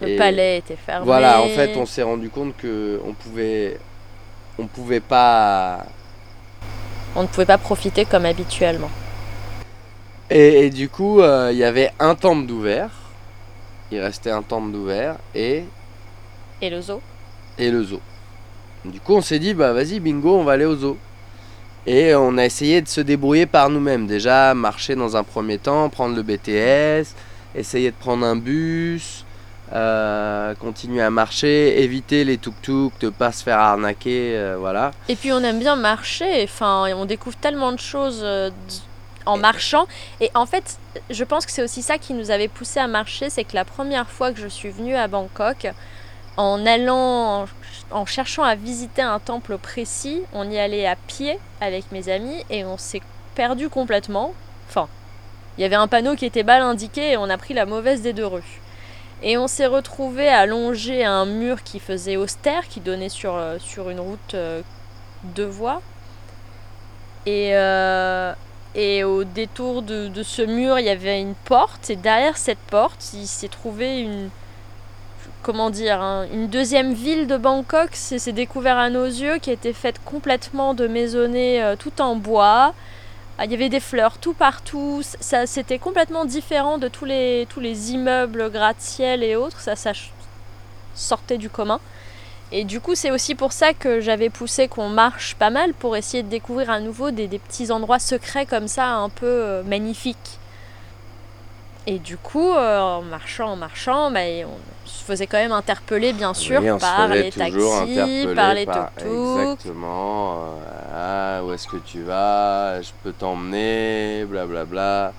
le 0.00 0.08
et 0.08 0.16
palais 0.16 0.58
était 0.58 0.76
fermé. 0.76 1.04
Voilà, 1.04 1.42
en 1.42 1.48
fait, 1.48 1.76
on 1.76 1.86
s'est 1.86 2.02
rendu 2.02 2.28
compte 2.28 2.56
que 2.56 3.00
on 3.06 3.14
pouvait... 3.14 3.78
On 4.58 4.66
pouvait 4.66 5.00
pas... 5.00 5.86
On 7.16 7.22
ne 7.22 7.26
pouvait 7.26 7.46
pas 7.46 7.58
profiter 7.58 8.04
comme 8.04 8.26
habituellement. 8.26 8.90
Et, 10.30 10.66
et 10.66 10.70
du 10.70 10.88
coup, 10.88 11.20
euh, 11.20 11.50
il 11.52 11.58
y 11.58 11.64
avait 11.64 11.90
un 11.98 12.14
temple 12.14 12.46
d'ouvert. 12.46 12.90
il 13.90 14.00
restait 14.00 14.30
un 14.30 14.42
temple 14.42 14.72
d'ouvert 14.72 15.16
et, 15.34 15.64
Et 16.60 16.70
le 16.70 16.80
zoo 16.80 17.00
et 17.58 17.70
le 17.70 17.82
zoo. 17.82 18.00
Du 18.84 19.00
coup, 19.00 19.14
on 19.14 19.20
s'est 19.20 19.38
dit, 19.38 19.54
bah 19.54 19.72
vas-y, 19.72 19.98
bingo, 20.00 20.36
on 20.36 20.44
va 20.44 20.52
aller 20.52 20.64
au 20.64 20.76
zoo. 20.76 20.96
Et 21.86 22.14
on 22.14 22.36
a 22.38 22.44
essayé 22.44 22.80
de 22.82 22.88
se 22.88 23.00
débrouiller 23.00 23.46
par 23.46 23.70
nous-mêmes. 23.70 24.06
Déjà, 24.06 24.54
marcher 24.54 24.94
dans 24.94 25.16
un 25.16 25.24
premier 25.24 25.58
temps, 25.58 25.88
prendre 25.88 26.14
le 26.14 26.22
BTS, 26.22 27.14
essayer 27.54 27.90
de 27.90 27.96
prendre 27.96 28.24
un 28.26 28.36
bus, 28.36 29.24
euh, 29.72 30.54
continuer 30.54 31.02
à 31.02 31.10
marcher, 31.10 31.82
éviter 31.82 32.24
les 32.24 32.36
tuk-tuk, 32.36 32.92
de 33.00 33.08
pas 33.08 33.32
se 33.32 33.42
faire 33.42 33.58
arnaquer, 33.58 34.36
euh, 34.36 34.56
voilà. 34.58 34.92
Et 35.08 35.16
puis 35.16 35.32
on 35.32 35.40
aime 35.40 35.58
bien 35.58 35.76
marcher, 35.76 36.44
enfin, 36.44 36.84
on 36.94 37.04
découvre 37.06 37.36
tellement 37.36 37.72
de 37.72 37.78
choses 37.80 38.24
en 39.28 39.36
marchant. 39.36 39.86
Et 40.20 40.30
en 40.34 40.46
fait, 40.46 40.78
je 41.10 41.22
pense 41.22 41.46
que 41.46 41.52
c'est 41.52 41.62
aussi 41.62 41.82
ça 41.82 41.98
qui 41.98 42.14
nous 42.14 42.30
avait 42.30 42.48
poussé 42.48 42.80
à 42.80 42.86
marcher, 42.86 43.30
c'est 43.30 43.44
que 43.44 43.54
la 43.54 43.64
première 43.64 44.08
fois 44.08 44.32
que 44.32 44.40
je 44.40 44.48
suis 44.48 44.70
venue 44.70 44.96
à 44.96 45.06
Bangkok, 45.06 45.68
en 46.36 46.64
allant, 46.66 47.42
en, 47.42 47.46
en 47.90 48.06
cherchant 48.06 48.42
à 48.42 48.54
visiter 48.54 49.02
un 49.02 49.18
temple 49.18 49.58
précis, 49.58 50.22
on 50.32 50.50
y 50.50 50.58
allait 50.58 50.86
à 50.86 50.96
pied 50.96 51.38
avec 51.60 51.92
mes 51.92 52.08
amis 52.08 52.44
et 52.48 52.64
on 52.64 52.78
s'est 52.78 53.02
perdu 53.34 53.68
complètement. 53.68 54.32
Enfin, 54.68 54.88
il 55.58 55.62
y 55.62 55.64
avait 55.64 55.76
un 55.76 55.88
panneau 55.88 56.14
qui 56.14 56.24
était 56.24 56.42
mal 56.42 56.62
indiqué 56.62 57.12
et 57.12 57.16
on 57.16 57.28
a 57.28 57.36
pris 57.36 57.52
la 57.54 57.66
mauvaise 57.66 58.00
des 58.00 58.12
deux 58.12 58.26
rues. 58.26 58.60
Et 59.22 59.36
on 59.36 59.48
s'est 59.48 59.66
retrouvé 59.66 60.28
à 60.28 60.46
longer 60.46 61.04
un 61.04 61.26
mur 61.26 61.64
qui 61.64 61.80
faisait 61.80 62.16
austère, 62.16 62.68
qui 62.68 62.80
donnait 62.80 63.08
sur, 63.08 63.34
euh, 63.34 63.58
sur 63.58 63.90
une 63.90 63.98
route 63.98 64.34
euh, 64.34 64.62
deux 65.24 65.44
voies. 65.46 65.82
Et, 67.26 67.50
euh, 67.56 68.32
et 68.78 69.02
au 69.02 69.24
détour 69.24 69.82
de, 69.82 70.22
ce 70.22 70.40
mur, 70.40 70.78
il 70.78 70.84
y 70.84 70.88
avait 70.88 71.20
une 71.20 71.34
porte. 71.34 71.90
Et 71.90 71.96
derrière 71.96 72.36
cette 72.36 72.60
porte, 72.70 73.10
il 73.12 73.26
s'est 73.26 73.48
trouvé 73.48 74.02
une. 74.02 74.30
Comment 75.42 75.70
dire 75.70 76.00
Une 76.32 76.46
deuxième 76.46 76.92
ville 76.92 77.26
de 77.26 77.36
Bangkok. 77.36 77.88
C'est 77.92 78.30
découvert 78.30 78.78
à 78.78 78.88
nos 78.88 79.06
yeux, 79.06 79.38
qui 79.38 79.50
était 79.50 79.72
faite 79.72 80.00
complètement 80.04 80.74
de 80.74 80.86
maisonnées 80.86 81.60
euh, 81.60 81.74
tout 81.74 82.00
en 82.00 82.14
bois. 82.14 82.72
Ah, 83.36 83.46
Il 83.46 83.50
y 83.50 83.54
avait 83.54 83.68
des 83.68 83.80
fleurs 83.80 84.18
tout 84.18 84.32
partout. 84.32 85.02
Ça, 85.02 85.46
c'était 85.46 85.80
complètement 85.80 86.24
différent 86.24 86.78
de 86.78 86.86
tous 86.86 87.04
les, 87.04 87.48
tous 87.48 87.60
les 87.60 87.92
immeubles, 87.92 88.48
gratte-ciel 88.48 89.24
et 89.24 89.34
autres. 89.34 89.58
Ça, 89.58 89.74
ça 89.74 89.90
sortait 90.94 91.38
du 91.38 91.50
commun. 91.50 91.80
Et 92.50 92.64
du 92.64 92.80
coup, 92.80 92.94
c'est 92.94 93.10
aussi 93.10 93.34
pour 93.34 93.52
ça 93.52 93.74
que 93.74 94.00
j'avais 94.00 94.30
poussé 94.30 94.68
qu'on 94.68 94.88
marche 94.88 95.34
pas 95.34 95.50
mal 95.50 95.74
pour 95.74 95.96
essayer 95.96 96.22
de 96.22 96.28
découvrir 96.28 96.70
à 96.70 96.80
nouveau 96.80 97.10
des, 97.10 97.26
des 97.26 97.38
petits 97.38 97.70
endroits 97.70 97.98
secrets 97.98 98.46
comme 98.46 98.68
ça, 98.68 98.86
un 98.86 99.10
peu 99.10 99.26
euh, 99.26 99.62
magnifiques. 99.62 100.38
Et 101.86 101.98
du 101.98 102.18
coup, 102.18 102.52
euh, 102.52 102.78
en 102.80 103.02
marchant, 103.02 103.52
en 103.52 103.56
marchant, 103.56 104.10
bah, 104.10 104.20
on 104.20 104.86
se 104.88 105.02
faisait 105.04 105.26
quand 105.26 105.38
même 105.38 105.52
interpeller, 105.52 106.12
bien 106.12 106.34
sûr, 106.34 106.60
Oui, 106.60 106.78
par 106.78 107.08
les 107.08 107.30
taxis, 107.30 108.26
par 108.34 108.52
les 108.52 108.66
tuk-tuk. 108.66 109.40
Exactement. 109.40 110.34
euh, 110.34 111.40
ah, 111.40 111.44
où 111.44 111.52
est-ce 111.52 111.66
que 111.66 111.78
tu 111.78 112.02
vas? 112.02 112.82
Je 112.82 112.90
peux 113.02 113.12
t'emmener, 113.12 114.26
blablabla. 114.26 115.12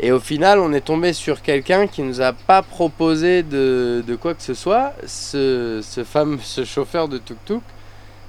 Et 0.00 0.10
au 0.10 0.18
final, 0.18 0.58
on 0.58 0.72
est 0.72 0.80
tombé 0.80 1.12
sur 1.12 1.40
quelqu'un 1.40 1.86
qui 1.86 2.02
nous 2.02 2.20
a 2.20 2.32
pas 2.32 2.62
proposé 2.62 3.42
de, 3.42 4.02
de 4.06 4.16
quoi 4.16 4.34
que 4.34 4.42
ce 4.42 4.54
soit. 4.54 4.92
Ce, 5.06 5.80
ce 5.82 6.02
fameux 6.02 6.38
ce 6.42 6.64
chauffeur 6.64 7.08
de 7.08 7.18
tuk-tuk, 7.18 7.62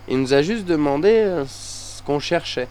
il 0.07 0.19
nous 0.19 0.33
a 0.33 0.41
juste 0.41 0.65
demandé 0.65 1.09
euh, 1.09 1.43
ce 1.47 2.03
qu'on 2.03 2.19
cherchait. 2.19 2.67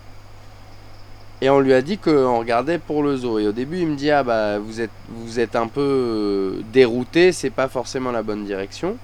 Et 1.41 1.51
on 1.51 1.59
lui 1.59 1.75
a 1.75 1.83
dit 1.83 1.99
qu'on 1.99 2.39
regardait 2.39 2.79
pour 2.79 3.03
le 3.03 3.17
zoo. 3.17 3.41
Et 3.41 3.49
au 3.49 3.53
début, 3.53 3.81
il 3.81 3.89
me 3.89 3.97
dit 3.97 4.11
Ah 4.11 4.23
bah, 4.23 4.59
vous 4.61 4.81
êtes, 4.81 4.91
vous 5.09 5.41
êtes 5.41 5.57
un 5.57 5.67
peu 5.67 5.81
euh, 5.81 6.63
dérouté, 6.73 7.33
c'est 7.33 7.51
pas 7.51 7.69
forcément 7.69 8.13
la 8.13 8.23
bonne 8.23 8.45
direction. 8.45 8.97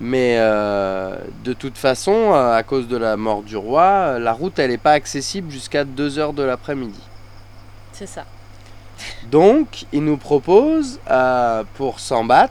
Mais 0.00 0.36
euh, 0.38 1.16
de 1.44 1.52
toute 1.54 1.78
façon, 1.78 2.34
à 2.34 2.62
cause 2.62 2.88
de 2.88 2.96
la 2.96 3.16
mort 3.16 3.42
du 3.42 3.56
roi, 3.56 4.18
la 4.18 4.32
route 4.32 4.58
elle 4.58 4.70
n'est 4.70 4.76
pas 4.76 4.92
accessible 4.92 5.50
jusqu'à 5.50 5.84
2h 5.84 6.34
de 6.34 6.42
l'après-midi. 6.42 7.00
C'est 7.92 8.06
ça. 8.06 8.24
Donc, 9.30 9.86
il 9.92 10.04
nous 10.04 10.16
propose, 10.16 11.00
euh, 11.10 11.64
pour 11.74 12.00
100 12.00 12.24
bahts, 12.24 12.48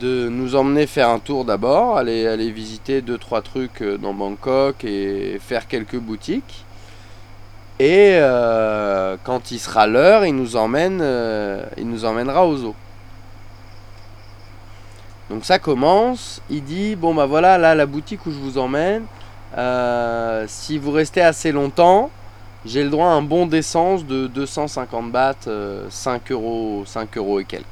de 0.00 0.28
nous 0.28 0.56
emmener 0.56 0.86
faire 0.86 1.08
un 1.08 1.18
tour 1.18 1.44
d'abord, 1.44 1.96
aller, 1.96 2.50
visiter 2.50 3.02
2-3 3.02 3.42
trucs 3.42 3.82
euh, 3.82 3.98
dans 3.98 4.14
Bangkok 4.14 4.84
et 4.84 5.38
faire 5.40 5.68
quelques 5.68 5.96
boutiques. 5.96 6.64
Et 7.78 8.16
euh, 8.16 9.16
quand 9.24 9.50
il 9.50 9.58
sera 9.58 9.86
l'heure, 9.86 10.24
il, 10.24 10.34
nous 10.34 10.56
emmène, 10.56 11.02
il 11.76 11.88
nous 11.88 12.04
emmènera 12.04 12.46
au 12.46 12.56
zoo. 12.56 12.74
Donc 15.30 15.44
ça 15.44 15.58
commence, 15.58 16.42
il 16.50 16.62
dit, 16.62 16.94
bon 16.94 17.14
bah 17.14 17.26
voilà, 17.26 17.56
là 17.56 17.74
la 17.74 17.86
boutique 17.86 18.26
où 18.26 18.30
je 18.30 18.38
vous 18.38 18.58
emmène, 18.58 19.04
si 20.46 20.78
vous 20.78 20.90
restez 20.90 21.22
assez 21.22 21.50
longtemps, 21.50 22.10
j'ai 22.64 22.84
le 22.84 22.90
droit 22.90 23.06
à 23.06 23.10
un 23.10 23.22
bon 23.22 23.46
d'essence 23.46 24.04
de 24.06 24.26
250 24.28 25.10
bahts, 25.10 25.34
euh, 25.48 25.86
5 25.90 26.30
euros, 26.32 26.84
5 26.86 27.16
euros 27.18 27.40
et 27.40 27.44
quelques. 27.44 27.64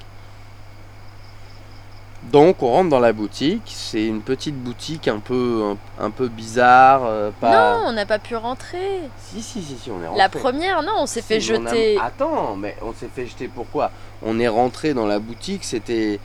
Donc 2.24 2.62
on 2.62 2.68
rentre 2.70 2.90
dans 2.90 3.00
la 3.00 3.14
boutique, 3.14 3.62
c'est 3.64 4.04
une 4.04 4.20
petite 4.20 4.54
boutique 4.54 5.08
un 5.08 5.20
peu, 5.20 5.74
un, 5.98 6.04
un 6.04 6.10
peu 6.10 6.28
bizarre, 6.28 7.02
euh, 7.06 7.30
pas... 7.40 7.78
Non, 7.78 7.84
on 7.86 7.92
n'a 7.92 8.04
pas 8.04 8.18
pu 8.18 8.36
rentrer. 8.36 9.00
Si, 9.16 9.40
si, 9.42 9.62
si, 9.62 9.76
si, 9.78 9.90
on 9.90 10.02
est 10.02 10.06
rentré. 10.06 10.18
La 10.18 10.28
première, 10.28 10.82
non, 10.82 10.92
on 10.98 11.06
s'est 11.06 11.22
fait 11.22 11.36
a- 11.36 11.40
jeter. 11.40 11.98
Attends, 11.98 12.56
mais 12.56 12.76
on 12.82 12.92
s'est 12.92 13.08
fait 13.14 13.26
jeter 13.26 13.48
pourquoi? 13.48 13.90
On 14.22 14.38
est 14.38 14.48
rentré 14.48 14.92
dans 14.92 15.06
la 15.06 15.18
boutique, 15.18 15.64
c'était 15.64 16.20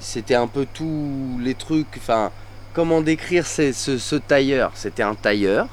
c'était 0.00 0.34
un 0.34 0.48
peu 0.48 0.66
tous 0.70 1.38
les 1.40 1.54
trucs. 1.54 1.86
Enfin, 1.96 2.30
comment 2.74 3.00
décrire 3.00 3.46
ces- 3.46 3.72
ce, 3.72 3.96
ce 3.96 4.16
tailleur? 4.16 4.72
C'était 4.74 5.02
un 5.02 5.14
tailleur 5.14 5.66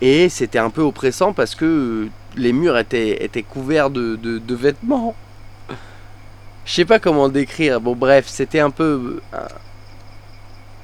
et 0.00 0.28
c'était 0.28 0.58
un 0.58 0.70
peu 0.70 0.82
oppressant 0.82 1.32
parce 1.32 1.54
que 1.54 1.64
euh, 1.64 2.10
les 2.36 2.52
murs 2.52 2.78
étaient, 2.78 3.24
étaient 3.24 3.42
couverts 3.42 3.90
de, 3.90 4.16
de- 4.16 4.38
de 4.38 4.54
vêtements. 4.54 5.14
Je 6.64 6.72
sais 6.74 6.84
pas 6.84 6.98
comment 6.98 7.28
décrire. 7.28 7.80
Bon, 7.80 7.94
bref, 7.94 8.26
c'était 8.28 8.60
un 8.60 8.70
peu. 8.70 9.22
euh, 9.34 9.48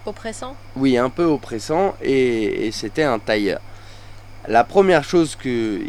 Oppressant? 0.07 0.57
Oui, 0.77 0.97
un 0.97 1.11
peu 1.11 1.25
oppressant 1.25 1.95
et, 2.03 2.67
et 2.67 2.73
c'était 2.73 3.03
un 3.03 3.19
tailleur. 3.19 3.61
La 4.49 4.65
première 4.65 5.05
chose 5.05 5.37
que. 5.37 5.81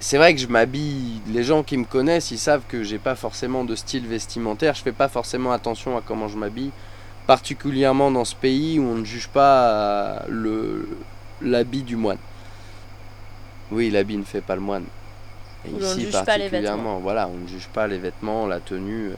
c'est 0.00 0.16
vrai 0.18 0.34
que 0.34 0.40
je 0.40 0.46
m'habille. 0.46 1.22
Les 1.26 1.42
gens 1.44 1.62
qui 1.62 1.76
me 1.76 1.84
connaissent, 1.84 2.30
ils 2.30 2.38
savent 2.38 2.64
que 2.68 2.82
j'ai 2.84 2.98
pas 2.98 3.16
forcément 3.16 3.64
de 3.64 3.74
style 3.74 4.06
vestimentaire. 4.06 4.74
Je 4.74 4.82
fais 4.82 4.92
pas 4.92 5.08
forcément 5.08 5.52
attention 5.52 5.96
à 5.96 6.02
comment 6.02 6.28
je 6.28 6.36
m'habille. 6.38 6.72
Particulièrement 7.26 8.10
dans 8.10 8.24
ce 8.24 8.34
pays 8.34 8.78
où 8.78 8.84
on 8.84 8.96
ne 8.96 9.04
juge 9.04 9.28
pas 9.28 9.70
euh, 9.70 10.20
le 10.28 10.88
l'habit 11.42 11.82
du 11.82 11.96
moine. 11.96 12.18
Oui, 13.70 13.90
l'habit 13.90 14.16
ne 14.16 14.24
fait 14.24 14.40
pas 14.40 14.54
le 14.54 14.60
moine. 14.60 14.84
Et 15.66 15.70
Où 15.70 15.80
ici 15.80 16.02
juge 16.02 16.12
pas 16.12 16.38
les 16.38 16.44
particulièrement, 16.44 16.98
voilà, 16.98 17.28
on 17.28 17.36
ne 17.36 17.48
juge 17.48 17.68
pas 17.68 17.86
les 17.86 17.98
vêtements, 17.98 18.46
la 18.46 18.60
tenue. 18.60 19.12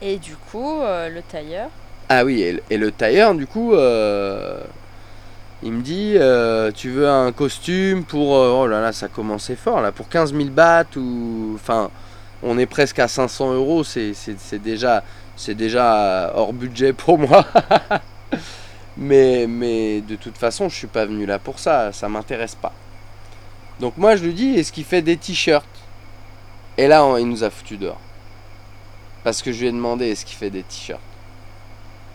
Et 0.00 0.18
du 0.18 0.36
coup, 0.36 0.80
euh, 0.80 1.08
le 1.08 1.22
tailleur. 1.22 1.68
Ah 2.08 2.24
oui, 2.24 2.42
et, 2.42 2.62
et 2.70 2.78
le 2.78 2.90
tailleur, 2.90 3.34
du 3.34 3.46
coup, 3.46 3.74
euh, 3.74 4.62
il 5.62 5.72
me 5.72 5.82
dit 5.82 6.14
euh, 6.16 6.70
Tu 6.72 6.90
veux 6.90 7.08
un 7.08 7.32
costume 7.32 8.04
pour. 8.04 8.30
oh 8.30 8.66
là 8.66 8.80
là, 8.80 8.92
ça 8.92 9.08
commençait 9.08 9.56
fort, 9.56 9.80
là, 9.80 9.92
pour 9.92 10.08
15 10.08 10.34
000 10.34 10.48
bahts 10.50 10.96
ou. 10.96 11.52
Enfin, 11.54 11.90
on 12.42 12.56
est 12.58 12.66
presque 12.66 12.98
à 13.00 13.08
500 13.08 13.54
euros, 13.54 13.82
c'est 13.84 14.14
déjà, 14.62 15.02
c'est 15.36 15.56
déjà 15.56 16.32
hors 16.34 16.52
budget 16.52 16.92
pour 16.92 17.18
moi. 17.18 17.44
mais, 18.98 19.46
mais 19.46 20.00
de 20.00 20.16
toute 20.16 20.36
façon, 20.36 20.68
je 20.68 20.74
suis 20.74 20.86
pas 20.86 21.06
venu 21.06 21.24
là 21.24 21.38
pour 21.38 21.58
ça, 21.58 21.92
ça 21.92 22.08
m'intéresse 22.08 22.54
pas. 22.54 22.72
Donc 23.80 23.96
moi, 23.96 24.16
je 24.16 24.24
lui 24.24 24.34
dis 24.34 24.54
Est-ce 24.56 24.72
qu'il 24.72 24.84
fait 24.84 25.02
des 25.02 25.16
t-shirts? 25.16 25.64
Et 26.76 26.88
là, 26.88 27.04
on- 27.04 27.16
il 27.16 27.28
nous 27.28 27.44
a 27.44 27.50
foutu 27.50 27.76
dehors. 27.76 28.00
Parce 29.24 29.42
que 29.42 29.52
je 29.52 29.60
lui 29.60 29.68
ai 29.68 29.72
demandé 29.72 30.08
Est-ce 30.10 30.24
qu'il 30.24 30.36
fait 30.36 30.50
des 30.50 30.62
t-shirts? 30.62 31.00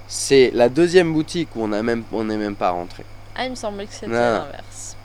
C'est 0.07 0.51
la 0.53 0.69
deuxième 0.69 1.13
boutique 1.13 1.55
où 1.55 1.63
on 1.63 1.71
a 1.71 1.81
même 1.81 2.03
on 2.11 2.25
n'est 2.25 2.37
même 2.37 2.55
pas 2.55 2.69
rentré. 2.71 3.03
Ah, 3.35 3.45
il 3.45 3.51
me 3.51 3.55
semblait 3.55 3.85
que 3.87 3.93
c'était 3.93 4.07
l'inverse. 4.11 4.95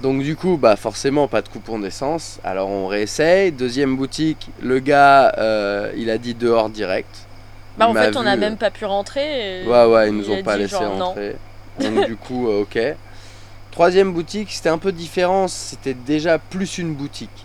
Donc 0.00 0.22
du 0.22 0.36
coup, 0.36 0.56
bah 0.56 0.76
forcément 0.76 1.26
pas 1.26 1.42
de 1.42 1.48
coupon 1.48 1.78
d'essence. 1.78 2.38
Alors 2.44 2.68
on 2.68 2.86
réessaye. 2.86 3.50
Deuxième 3.52 3.96
boutique, 3.96 4.48
le 4.62 4.78
gars, 4.78 5.34
euh, 5.38 5.92
il 5.96 6.10
a 6.10 6.18
dit 6.18 6.34
dehors 6.34 6.70
direct. 6.70 7.25
Bah, 7.78 7.88
en 7.88 7.94
fait, 7.94 8.16
on 8.16 8.22
n'a 8.22 8.36
même 8.36 8.56
pas 8.56 8.70
pu 8.70 8.84
rentrer. 8.84 9.62
et 9.62 9.66
Ouais 9.66 9.84
ouais, 9.86 10.08
ils 10.08 10.14
nous 10.14 10.30
ont 10.30 10.42
pas 10.42 10.56
laissé 10.56 10.70
genre, 10.70 10.96
non. 10.96 11.04
rentrer. 11.06 11.36
Donc 11.80 12.06
du 12.06 12.16
coup, 12.16 12.48
euh, 12.48 12.62
ok. 12.62 12.78
Troisième 13.70 14.12
boutique, 14.12 14.50
c'était 14.50 14.70
un 14.70 14.78
peu 14.78 14.92
différent. 14.92 15.48
C'était 15.48 15.94
déjà 15.94 16.38
plus 16.38 16.78
une 16.78 16.94
boutique. 16.94 17.44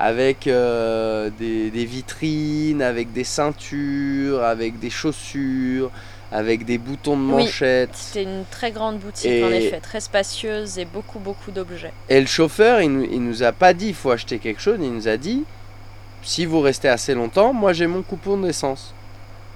Avec 0.00 0.46
euh, 0.46 1.28
des, 1.38 1.70
des 1.70 1.84
vitrines, 1.84 2.82
avec 2.82 3.12
des 3.12 3.24
ceintures, 3.24 4.42
avec 4.44 4.78
des 4.78 4.90
chaussures, 4.90 5.90
avec 6.30 6.64
des 6.64 6.78
boutons 6.78 7.16
de 7.16 7.22
Oui. 7.22 7.28
manchette. 7.44 7.90
C'était 7.94 8.22
une 8.22 8.44
très 8.50 8.70
grande 8.70 8.98
boutique, 9.00 9.26
Et- 9.30 9.42
en 9.44 9.50
effet, 9.50 9.80
très 9.80 10.00
spacieuse 10.00 10.78
et 10.78 10.84
beaucoup, 10.84 11.18
beaucoup 11.18 11.50
d'objets. 11.50 11.92
Et 12.08 12.20
le 12.20 12.26
chauffeur, 12.28 12.80
il 12.80 13.08
il 13.10 13.22
nous 13.24 13.42
a 13.42 13.50
pas 13.52 13.72
dit 13.74 13.88
il 13.88 13.94
faut 13.94 14.10
acheter 14.12 14.38
quelque 14.38 14.60
chose, 14.60 14.78
il 14.80 14.92
nous 14.92 15.08
a 15.08 15.16
dit 15.16 15.42
si 16.22 16.46
vous 16.46 16.60
restez 16.60 16.88
assez 16.88 17.14
longtemps, 17.14 17.52
moi 17.52 17.72
j'ai 17.72 17.86
mon 17.88 18.02
coupon 18.02 18.36
d'essence. 18.38 18.94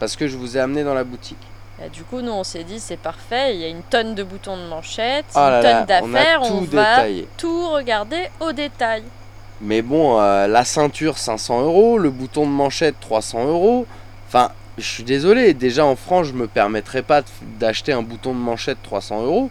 Parce 0.02 0.16
que 0.16 0.26
je 0.26 0.36
vous 0.36 0.56
ai 0.56 0.60
amené 0.60 0.82
dans 0.82 0.94
la 0.94 1.04
boutique. 1.04 1.38
Bah, 1.78 1.88
du 1.88 2.02
coup, 2.02 2.22
nous, 2.22 2.32
on 2.32 2.42
s'est 2.42 2.64
dit, 2.64 2.80
c'est 2.80 2.96
parfait, 2.96 3.54
il 3.54 3.60
y 3.60 3.64
a 3.64 3.68
une 3.68 3.84
tonne 3.84 4.16
de 4.16 4.24
boutons 4.24 4.56
de 4.56 4.64
manchette, 4.64 5.26
Oh 5.36 5.38
une 5.38 5.62
tonne 5.62 5.82
on 5.82 5.84
d'affaires, 5.84 6.42
on, 6.42 6.60
va 6.62 6.96
détaillé. 6.96 7.28
tout 7.36 7.70
regarder 7.70 8.28
au 8.40 8.50
détail. 8.50 9.04
Mais 9.60 9.80
bon, 9.80 10.18
euh, 10.20 10.48
la 10.48 10.64
ceinture 10.64 11.18
500 11.18 11.62
euros, 11.62 11.98
le 11.98 12.10
bouton 12.10 12.46
de 12.46 12.50
manchette 12.50 12.96
300 12.98 13.46
euros. 13.46 13.86
Enfin, 14.26 14.50
je 14.76 14.82
suis 14.82 15.04
désolé, 15.04 15.54
déjà 15.54 15.86
en 15.86 15.94
France, 15.94 16.26
je 16.26 16.32
me 16.32 16.48
permettrais 16.48 17.02
pas 17.02 17.22
d'acheter 17.60 17.92
un 17.92 18.02
bouton 18.02 18.34
de 18.34 18.40
manchette 18.40 18.78
300 18.82 19.22
euros. 19.22 19.50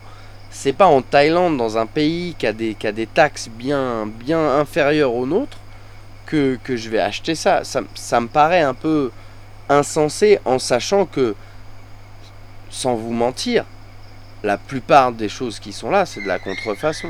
C'est 0.50 0.74
pas 0.74 0.88
en 0.88 1.02
Thaïlande, 1.02 1.56
dans 1.56 1.78
un 1.78 1.86
pays 1.86 2.36
qui 2.38 2.46
a 2.46 2.52
des, 2.52 2.74
qui 2.74 2.88
a 2.88 2.92
des 2.92 3.08
taxes 3.08 3.48
bien, 3.48 4.06
bien 4.06 4.60
inférieures 4.60 5.14
aux 5.14 5.26
nôtres, 5.26 5.60
que, 6.26 6.60
que 6.62 6.76
je 6.76 6.90
vais 6.90 7.00
acheter 7.00 7.36
ça. 7.36 7.64
ça. 7.64 7.80
Ça 7.96 8.20
me 8.20 8.28
paraît 8.28 8.64
un 8.64 8.74
peu 8.74 9.12
insensé 9.72 10.40
en 10.46 10.60
sachant 10.60 11.06
que, 11.06 11.36
sans 12.70 12.96
vous 12.96 13.12
mentir, 13.14 13.66
la 14.44 14.58
plupart 14.58 15.12
des 15.12 15.30
choses 15.30 15.60
qui 15.60 15.72
sont 15.74 15.90
là, 15.90 16.06
c'est 16.06 16.22
de 16.22 16.28
la 16.28 16.40
contrefaçon. 16.40 17.10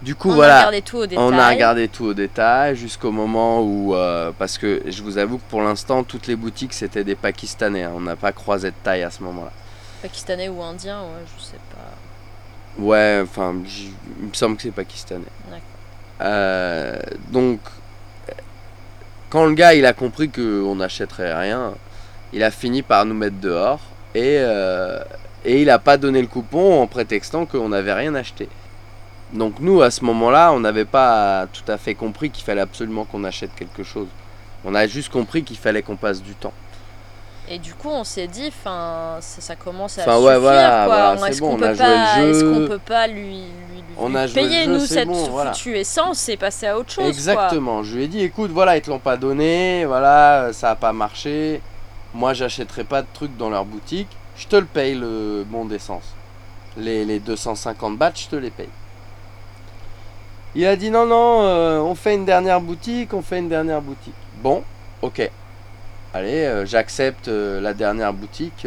Du 0.00 0.14
coup, 0.14 0.30
on 0.30 0.34
voilà. 0.34 0.54
a 0.54 0.58
regardé 0.60 0.82
tout 0.82 0.96
au 0.98 1.06
détail. 1.06 1.24
On 1.24 1.32
a 1.36 1.48
regardé 1.48 1.88
tout 1.88 2.04
au 2.04 2.14
détail 2.14 2.76
jusqu'au 2.76 3.10
moment 3.10 3.62
où, 3.62 3.94
euh, 3.96 4.30
parce 4.38 4.56
que 4.56 4.80
je 4.86 5.02
vous 5.02 5.18
avoue 5.18 5.38
que 5.38 5.50
pour 5.50 5.60
l'instant, 5.60 6.04
toutes 6.04 6.28
les 6.28 6.36
boutiques 6.36 6.72
c'était 6.72 7.02
des 7.02 7.16
Pakistanais. 7.16 7.82
hein. 7.82 7.92
On 7.96 8.00
n'a 8.00 8.14
pas 8.14 8.30
croisé 8.32 8.70
de 8.70 8.76
taille 8.82 9.02
à 9.02 9.10
ce 9.10 9.22
moment-là. 9.24 9.50
Pakistanais 10.00 10.48
ou 10.48 10.62
indien, 10.62 11.00
ouais, 11.00 11.24
je 11.36 11.42
sais 11.42 11.56
pas. 11.72 12.80
Ouais, 12.80 13.20
enfin, 13.24 13.56
j- 13.66 13.92
il 14.20 14.28
me 14.28 14.32
semble 14.34 14.54
que 14.56 14.62
c'est 14.62 14.70
pakistanais. 14.70 15.24
D'accord. 15.46 15.60
Euh, 16.20 16.96
donc, 17.32 17.58
quand 19.30 19.44
le 19.46 19.54
gars 19.54 19.74
il 19.74 19.84
a 19.86 19.92
compris 19.92 20.28
qu'on 20.30 20.76
n'achèterait 20.76 21.34
rien, 21.34 21.74
il 22.32 22.42
a 22.42 22.50
fini 22.50 22.82
par 22.82 23.04
nous 23.04 23.14
mettre 23.14 23.36
dehors 23.40 23.80
et, 24.14 24.36
euh, 24.38 25.00
et 25.44 25.62
il 25.62 25.70
a 25.70 25.78
pas 25.78 25.96
donné 25.96 26.20
le 26.20 26.26
coupon 26.28 26.80
en 26.82 26.86
prétextant 26.86 27.46
qu'on 27.46 27.68
n'avait 27.70 27.92
rien 27.92 28.14
acheté. 28.14 28.48
Donc 29.32 29.60
nous, 29.60 29.82
à 29.82 29.90
ce 29.90 30.04
moment-là, 30.04 30.52
on 30.52 30.60
n'avait 30.60 30.86
pas 30.86 31.46
tout 31.52 31.70
à 31.70 31.76
fait 31.76 31.94
compris 31.94 32.30
qu'il 32.30 32.44
fallait 32.44 32.62
absolument 32.62 33.04
qu'on 33.04 33.24
achète 33.24 33.54
quelque 33.54 33.82
chose. 33.82 34.08
On 34.64 34.74
a 34.74 34.86
juste 34.86 35.10
compris 35.10 35.42
qu'il 35.44 35.58
fallait 35.58 35.82
qu'on 35.82 35.96
passe 35.96 36.22
du 36.22 36.34
temps. 36.34 36.54
Et 37.50 37.58
du 37.58 37.72
coup, 37.74 37.88
on 37.88 38.04
s'est 38.04 38.26
dit, 38.26 38.48
enfin, 38.48 39.16
ça, 39.20 39.40
ça 39.40 39.56
commence 39.56 39.98
à 39.98 40.02
ouais, 40.02 40.34
suffire, 40.34 40.40
voilà, 40.40 40.84
quoi. 40.86 41.14
voilà, 41.14 41.16
c'est 41.18 41.28
est-ce 41.30 41.40
bon, 41.40 41.48
qu'on 41.50 41.54
on 41.56 41.58
peut 41.58 41.64
a 41.66 41.74
joué 41.74 41.84
pas, 41.84 42.20
le 42.20 42.30
est-ce 42.30 42.40
jeu. 42.40 42.52
qu'on 42.52 42.66
peut 42.68 42.78
pas 42.78 43.06
lui 43.06 43.44
On 43.98 44.08
lui 44.10 44.16
a 44.16 44.26
joué 44.26 44.42
le 44.42 44.48
payer 44.48 44.64
jeu, 44.64 44.72
nous 44.72 44.80
c'est 44.80 44.94
cette 44.94 45.08
bon, 45.08 45.28
voilà. 45.30 45.52
foutue 45.52 45.76
essence 45.76 46.28
et 46.28 46.38
à 46.40 46.78
autre 46.78 46.92
chose, 46.92 47.02
quoi. 47.02 47.08
Exactement. 47.08 47.82
Je 47.82 47.96
lui 47.96 48.04
ai 48.04 48.08
dit, 48.08 48.20
écoute, 48.22 48.52
voilà, 48.52 48.76
ils 48.76 48.82
te 48.82 48.90
l'ont 48.90 49.00
pas 49.00 49.16
donné, 49.16 49.84
voilà, 49.86 50.50
ça 50.52 50.70
a 50.70 50.76
pas 50.76 50.92
marché. 50.92 51.60
Moi, 52.14 52.32
j'achèterai 52.32 52.84
pas 52.84 53.02
de 53.02 53.08
trucs 53.12 53.36
dans 53.36 53.50
leur 53.50 53.64
boutique. 53.64 54.08
Je 54.36 54.46
te 54.46 54.56
le 54.56 54.66
paye 54.66 54.94
le 54.94 55.44
bon 55.46 55.64
d'essence. 55.64 56.14
Les, 56.76 57.04
les 57.04 57.18
250 57.18 57.98
bahts, 57.98 58.12
je 58.14 58.28
te 58.28 58.36
les 58.36 58.50
paye. 58.50 58.68
Il 60.54 60.64
a 60.66 60.76
dit 60.76 60.90
non, 60.90 61.06
non, 61.06 61.42
euh, 61.42 61.78
on 61.80 61.94
fait 61.94 62.14
une 62.14 62.24
dernière 62.24 62.60
boutique, 62.60 63.12
on 63.12 63.22
fait 63.22 63.38
une 63.38 63.48
dernière 63.48 63.82
boutique. 63.82 64.14
Bon, 64.42 64.62
ok. 65.02 65.30
Allez, 66.14 66.44
euh, 66.44 66.64
j'accepte 66.64 67.28
euh, 67.28 67.60
la 67.60 67.74
dernière 67.74 68.12
boutique 68.12 68.66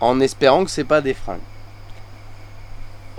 en 0.00 0.18
espérant 0.18 0.64
que 0.64 0.70
c'est 0.70 0.84
pas 0.84 1.00
des 1.00 1.14
fringues. 1.14 1.38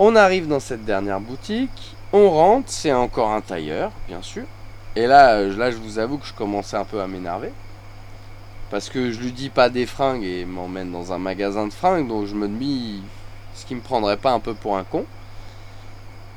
On 0.00 0.16
arrive 0.16 0.48
dans 0.48 0.58
cette 0.58 0.84
dernière 0.84 1.20
boutique, 1.20 1.94
on 2.12 2.28
rentre, 2.28 2.68
c'est 2.68 2.92
encore 2.92 3.30
un 3.30 3.40
tailleur, 3.40 3.92
bien 4.08 4.22
sûr. 4.22 4.42
Et 4.96 5.06
là, 5.06 5.34
euh, 5.34 5.56
là, 5.56 5.70
je 5.70 5.76
vous 5.76 6.00
avoue 6.00 6.18
que 6.18 6.26
je 6.26 6.32
commençais 6.32 6.76
un 6.76 6.84
peu 6.84 7.00
à 7.00 7.06
m'énerver. 7.06 7.52
Parce 8.70 8.88
que 8.88 9.12
je 9.12 9.20
lui 9.20 9.30
dis 9.30 9.50
pas 9.50 9.68
des 9.68 9.86
fringues 9.86 10.24
et 10.24 10.44
m'emmène 10.44 10.90
dans 10.90 11.12
un 11.12 11.18
magasin 11.18 11.68
de 11.68 11.72
fringues, 11.72 12.08
donc 12.08 12.26
je 12.26 12.34
me 12.34 12.48
dis, 12.48 13.02
ce 13.54 13.64
qui 13.66 13.76
me 13.76 13.80
prendrait 13.80 14.16
pas 14.16 14.32
un 14.32 14.40
peu 14.40 14.54
pour 14.54 14.76
un 14.76 14.82
con. 14.82 15.04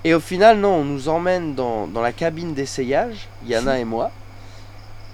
Et 0.03 0.13
au 0.13 0.19
final, 0.19 0.59
non, 0.59 0.75
on 0.75 0.85
nous 0.85 1.09
emmène 1.09 1.55
dans, 1.55 1.87
dans 1.87 2.01
la 2.01 2.13
cabine 2.13 2.53
d'essayage, 2.53 3.27
Yana 3.47 3.79
et 3.79 3.85
moi. 3.85 4.11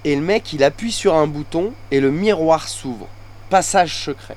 Et 0.04 0.17
le 0.17 0.22
mec, 0.22 0.52
il 0.52 0.65
appuie 0.65 0.91
sur 0.91 1.15
un 1.15 1.28
bouton 1.28 1.72
et 1.91 2.02
le 2.02 2.12
miroir 2.12 2.67
s'ouvre. 2.67 3.08
Passage 3.50 4.04
secret. 4.04 4.36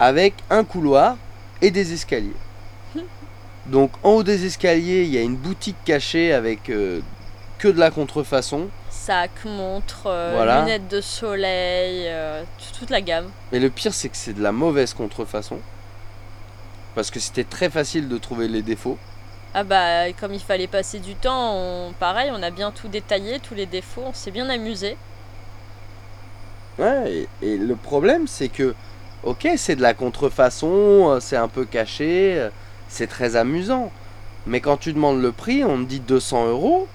Avec 0.00 0.34
un 0.50 0.64
couloir 0.64 1.16
et 1.62 1.70
des 1.70 1.92
escaliers. 1.92 2.34
Donc 3.70 3.90
en 4.02 4.10
haut 4.10 4.22
des 4.22 4.46
escaliers, 4.46 5.02
il 5.04 5.10
y 5.10 5.18
a 5.18 5.22
une 5.22 5.36
boutique 5.36 5.76
cachée 5.84 6.32
avec 6.32 6.70
euh, 6.70 7.00
que 7.58 7.68
de 7.68 7.78
la 7.78 7.90
contrefaçon. 7.90 8.68
Sac, 8.90 9.30
montre, 9.44 10.06
euh, 10.06 10.32
Voilà. 10.34 10.60
lunettes 10.60 10.88
de 10.88 11.00
soleil, 11.00 12.04
euh, 12.06 12.42
toute 12.78 12.90
la 12.90 13.00
gamme. 13.00 13.30
Mais 13.52 13.58
le 13.58 13.70
pire, 13.70 13.94
c'est 13.94 14.08
que 14.08 14.16
c'est 14.16 14.32
de 14.34 14.42
la 14.42 14.52
mauvaise 14.52 14.94
contrefaçon. 14.94 15.58
Parce 16.94 17.10
que 17.10 17.20
c'était 17.20 17.44
très 17.44 17.68
facile 17.70 18.08
de 18.08 18.18
trouver 18.18 18.48
les 18.48 18.62
défauts. 18.62 18.98
Ah 19.54 19.64
bah, 19.64 20.12
comme 20.12 20.34
il 20.34 20.40
fallait 20.40 20.66
passer 20.66 20.98
du 20.98 21.14
temps, 21.14 21.54
on- 21.54 21.92
pareil, 21.92 22.30
on 22.32 22.42
a 22.42 22.50
bien 22.50 22.70
tout 22.72 22.88
détaillé, 22.88 23.38
tous 23.40 23.54
les 23.54 23.66
défauts, 23.66 24.02
on 24.06 24.12
s'est 24.12 24.30
bien 24.30 24.48
amusé. 24.48 24.96
Ouais, 26.78 27.26
et, 27.42 27.46
et 27.46 27.56
le 27.56 27.74
problème, 27.76 28.26
c'est 28.26 28.48
que, 28.48 28.74
ok, 29.22 29.48
c'est 29.56 29.76
de 29.76 29.82
la 29.82 29.94
contrefaçon, 29.94 31.18
c'est 31.20 31.36
un 31.36 31.48
peu 31.48 31.64
caché, 31.64 32.48
c'est 32.88 33.06
très 33.06 33.36
amusant. 33.36 33.90
Mais 34.46 34.60
quand 34.60 34.76
tu 34.76 34.92
demandes 34.92 35.20
le 35.20 35.32
prix, 35.32 35.64
on 35.64 35.78
te 35.78 35.88
dit 35.88 36.00
200 36.00 36.46
euros. 36.46 36.88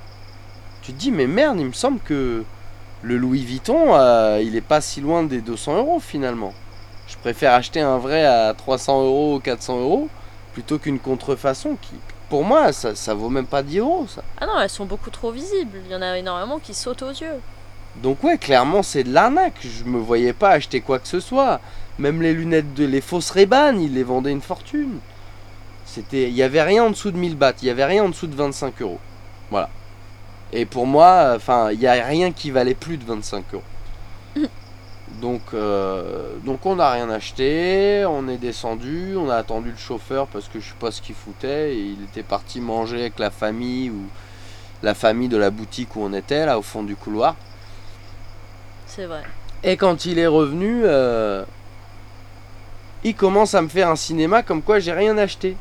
Tu 0.82 0.94
te 0.94 0.98
dis, 0.98 1.12
mais 1.12 1.28
merde, 1.28 1.58
il 1.60 1.68
me 1.68 1.74
semble 1.74 2.00
que 2.00 2.44
le 3.04 3.18
Louis 3.18 3.44
Vuitton, 3.44 3.96
euh, 3.96 4.42
il 4.44 4.56
est 4.56 4.62
pas 4.62 4.82
si 4.82 5.02
loin 5.02 5.24
des 5.24 5.42
200 5.42 5.78
euros 5.78 6.00
finalement. 6.00 6.54
Je 7.08 7.18
préfère 7.18 7.54
acheter 7.54 7.82
un 7.82 7.98
vrai 7.98 8.26
à 8.26 8.54
300 8.54 9.04
euros 9.04 9.36
ou 9.36 9.40
400 9.40 9.80
euros 9.82 10.08
plutôt 10.54 10.78
qu'une 10.80 11.00
contrefaçon 11.00 11.78
qui, 11.82 11.94
pour 12.30 12.44
moi, 12.44 12.72
ça, 12.72 12.96
ça 12.96 13.14
vaut 13.14 13.30
même 13.30 13.46
pas 13.46 13.64
10 13.64 13.80
euros 13.80 14.06
ça. 14.08 14.24
Ah 14.40 14.46
non, 14.46 14.60
elles 14.62 14.70
sont 14.70 14.86
beaucoup 14.86 15.10
trop 15.10 15.32
visibles, 15.32 15.80
il 15.86 15.92
y 15.92 15.96
en 15.96 16.02
a 16.02 16.18
énormément 16.18 16.60
qui 16.60 16.74
sautent 16.74 17.02
aux 17.02 17.10
yeux. 17.10 17.40
Donc 17.98 18.24
ouais, 18.24 18.38
clairement 18.38 18.84
c'est 18.84 19.04
de 19.04 19.12
l'arnaque. 19.12 19.60
Je 19.62 19.84
me 19.84 20.00
voyais 20.00 20.34
pas 20.34 20.52
acheter 20.52 20.80
quoi 20.82 21.00
que 21.00 21.08
ce 21.08 21.20
soit. 21.20 21.60
Même 22.00 22.22
les 22.22 22.34
lunettes 22.34 22.74
de 22.74 22.86
les 22.86 23.02
fausses 23.02 23.32
Ray-Ban, 23.32 23.78
ils 23.78 23.94
les 23.94 24.04
vendaient 24.04 24.32
une 24.32 24.42
fortune. 24.42 25.00
C'était, 25.94 26.30
il 26.30 26.36
y 26.36 26.42
avait 26.42 26.62
rien 26.62 26.86
en 26.86 26.90
dessous 26.90 27.12
de 27.12 27.18
1000 27.18 27.36
bahts, 27.36 27.56
il 27.62 27.68
y 27.68 27.70
avait 27.70 27.84
rien 27.84 28.06
en 28.06 28.10
dessous 28.10 28.28
de 28.28 28.34
25 28.34 28.82
euros. 28.82 29.00
Voilà. 29.50 29.70
Et 30.54 30.66
pour 30.66 30.88
moi, 30.88 31.34
enfin, 31.36 31.70
il 31.74 31.82
y 31.82 31.88
a 31.88 32.06
rien 32.06 32.32
qui 32.32 32.50
valait 32.50 32.76
plus 32.76 32.96
de 32.96 33.04
25 33.04 33.44
euros. 33.56 33.64
Donc, 35.20 35.42
euh, 35.54 36.38
donc 36.46 36.66
on 36.66 36.78
n'a 36.78 36.90
rien 36.90 37.10
acheté, 37.10 38.06
on 38.08 38.30
est 38.30 38.38
descendu, 38.38 39.18
on 39.18 39.30
a 39.30 39.36
attendu 39.36 39.72
le 39.72 39.78
chauffeur 39.78 40.28
parce 40.28 40.48
que 40.48 40.62
je 40.62 40.70
sais 40.70 40.76
pas 40.80 40.90
ce 40.90 41.02
qu'il 41.02 41.16
foutait 41.16 41.76
et 41.76 41.80
il 41.80 42.02
était 42.06 42.24
parti 42.24 42.62
manger 42.62 43.02
avec 43.02 43.20
la 43.20 43.30
famille 43.30 43.90
ou 43.90 44.08
la 44.82 44.94
famille 44.94 45.28
de 45.28 45.36
la 45.36 45.50
boutique 45.50 45.98
où 45.98 46.02
on 46.02 46.14
était 46.14 46.46
là 46.46 46.58
au 46.58 46.62
fond 46.62 46.84
du 46.84 46.96
couloir. 46.96 47.36
C'est 48.88 49.06
vrai. 49.06 49.24
Et 49.64 49.76
quand 49.76 50.06
il 50.06 50.18
est 50.18 50.28
revenu, 50.28 50.84
euh, 50.86 51.44
il 53.04 53.14
commence 53.14 53.54
à 53.54 53.62
me 53.62 53.68
faire 53.68 53.90
un 53.90 53.98
cinéma 53.98 54.44
comme 54.44 54.62
quoi 54.62 54.80
j'ai 54.80 54.94
rien 54.94 55.18
acheté. 55.18 55.58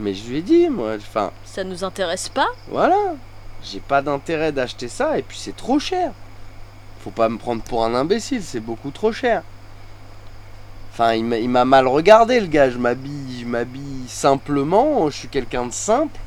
Mais 0.00 0.14
je 0.14 0.28
lui 0.28 0.38
ai 0.38 0.42
dit, 0.42 0.68
moi, 0.68 0.94
enfin, 0.96 1.30
Ça 1.44 1.62
nous 1.64 1.84
intéresse 1.84 2.28
pas 2.28 2.48
voilà, 2.68 3.14
j'ai 3.62 3.80
pas 3.80 4.02
d'intérêt 4.02 4.52
d'acheter 4.52 4.88
ça 4.88 5.18
et 5.18 5.22
puis 5.22 5.38
c'est 5.38 5.56
trop 5.56 5.78
cher. 5.78 6.12
Faut 7.00 7.10
pas 7.10 7.28
me 7.28 7.38
prendre 7.38 7.62
pour 7.62 7.84
un 7.84 7.94
imbécile, 7.94 8.42
c'est 8.42 8.60
beaucoup 8.60 8.90
trop 8.90 9.12
cher. 9.12 9.42
Enfin, 10.92 11.14
il 11.14 11.48
m'a- 11.48 11.64
mal 11.64 11.86
regardé 11.88 12.38
le 12.40 12.46
gars, 12.46 12.70
je 12.70 12.78
m'habille, 12.78 13.40
je 13.40 13.46
m'habille 13.46 14.08
simplement, 14.08 15.10
je 15.10 15.16
suis 15.16 15.28
quelqu'un 15.28 15.66
de 15.66 15.72
simple. 15.72 16.18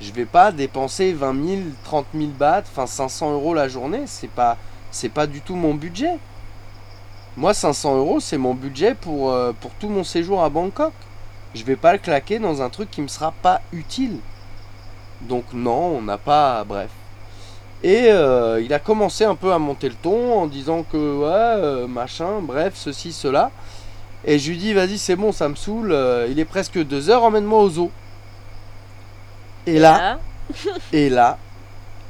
Je 0.00 0.10
vais 0.12 0.24
pas 0.24 0.50
dépenser 0.50 1.12
20 1.12 1.34
000, 1.46 1.60
30 1.84 2.06
000 2.14 2.28
bahts, 2.38 2.62
enfin 2.70 2.86
500 2.86 3.32
euros 3.32 3.54
la 3.54 3.68
journée, 3.68 4.02
c'est 4.06 4.30
pas, 4.30 4.56
c'est 4.90 5.08
pas 5.08 5.26
du 5.26 5.40
tout 5.40 5.54
mon 5.56 5.74
budget. 5.74 6.18
Moi, 7.36 7.54
500 7.54 7.96
euros, 7.96 8.18
c'est 8.20 8.38
mon 8.38 8.54
budget 8.54 8.94
pour, 8.94 9.30
euh, 9.30 9.52
pour 9.60 9.70
tout 9.72 9.88
mon 9.88 10.04
séjour 10.04 10.42
à 10.42 10.48
Bangkok. 10.48 10.92
Je 11.54 11.64
vais 11.64 11.76
pas 11.76 11.92
le 11.92 11.98
claquer 11.98 12.38
dans 12.38 12.62
un 12.62 12.68
truc 12.70 12.90
qui 12.90 13.00
me 13.00 13.08
sera 13.08 13.32
pas 13.32 13.60
utile. 13.72 14.18
Donc 15.22 15.44
non, 15.52 15.96
on 15.98 16.02
n'a 16.02 16.18
pas... 16.18 16.64
Bref. 16.64 16.90
Et 17.82 18.06
euh, 18.08 18.60
il 18.62 18.72
a 18.72 18.78
commencé 18.78 19.24
un 19.24 19.34
peu 19.34 19.52
à 19.52 19.58
monter 19.58 19.88
le 19.88 19.94
ton 19.94 20.38
en 20.40 20.46
disant 20.46 20.84
que 20.90 20.96
ouais, 20.96 21.26
euh, 21.62 21.86
machin, 21.86 22.40
bref, 22.40 22.72
ceci, 22.76 23.12
cela. 23.12 23.50
Et 24.24 24.38
je 24.38 24.50
lui 24.50 24.56
dis, 24.56 24.72
vas-y, 24.72 24.96
c'est 24.96 25.16
bon, 25.16 25.32
ça 25.32 25.48
me 25.50 25.54
saoule, 25.54 25.92
euh, 25.92 26.26
il 26.30 26.38
est 26.40 26.46
presque 26.46 26.78
2 26.82 27.10
heures, 27.10 27.24
emmène-moi 27.24 27.60
au 27.60 27.68
zoo. 27.68 27.90
Et 29.66 29.78
là, 29.78 30.18
et 30.92 31.08
là, 31.10 31.38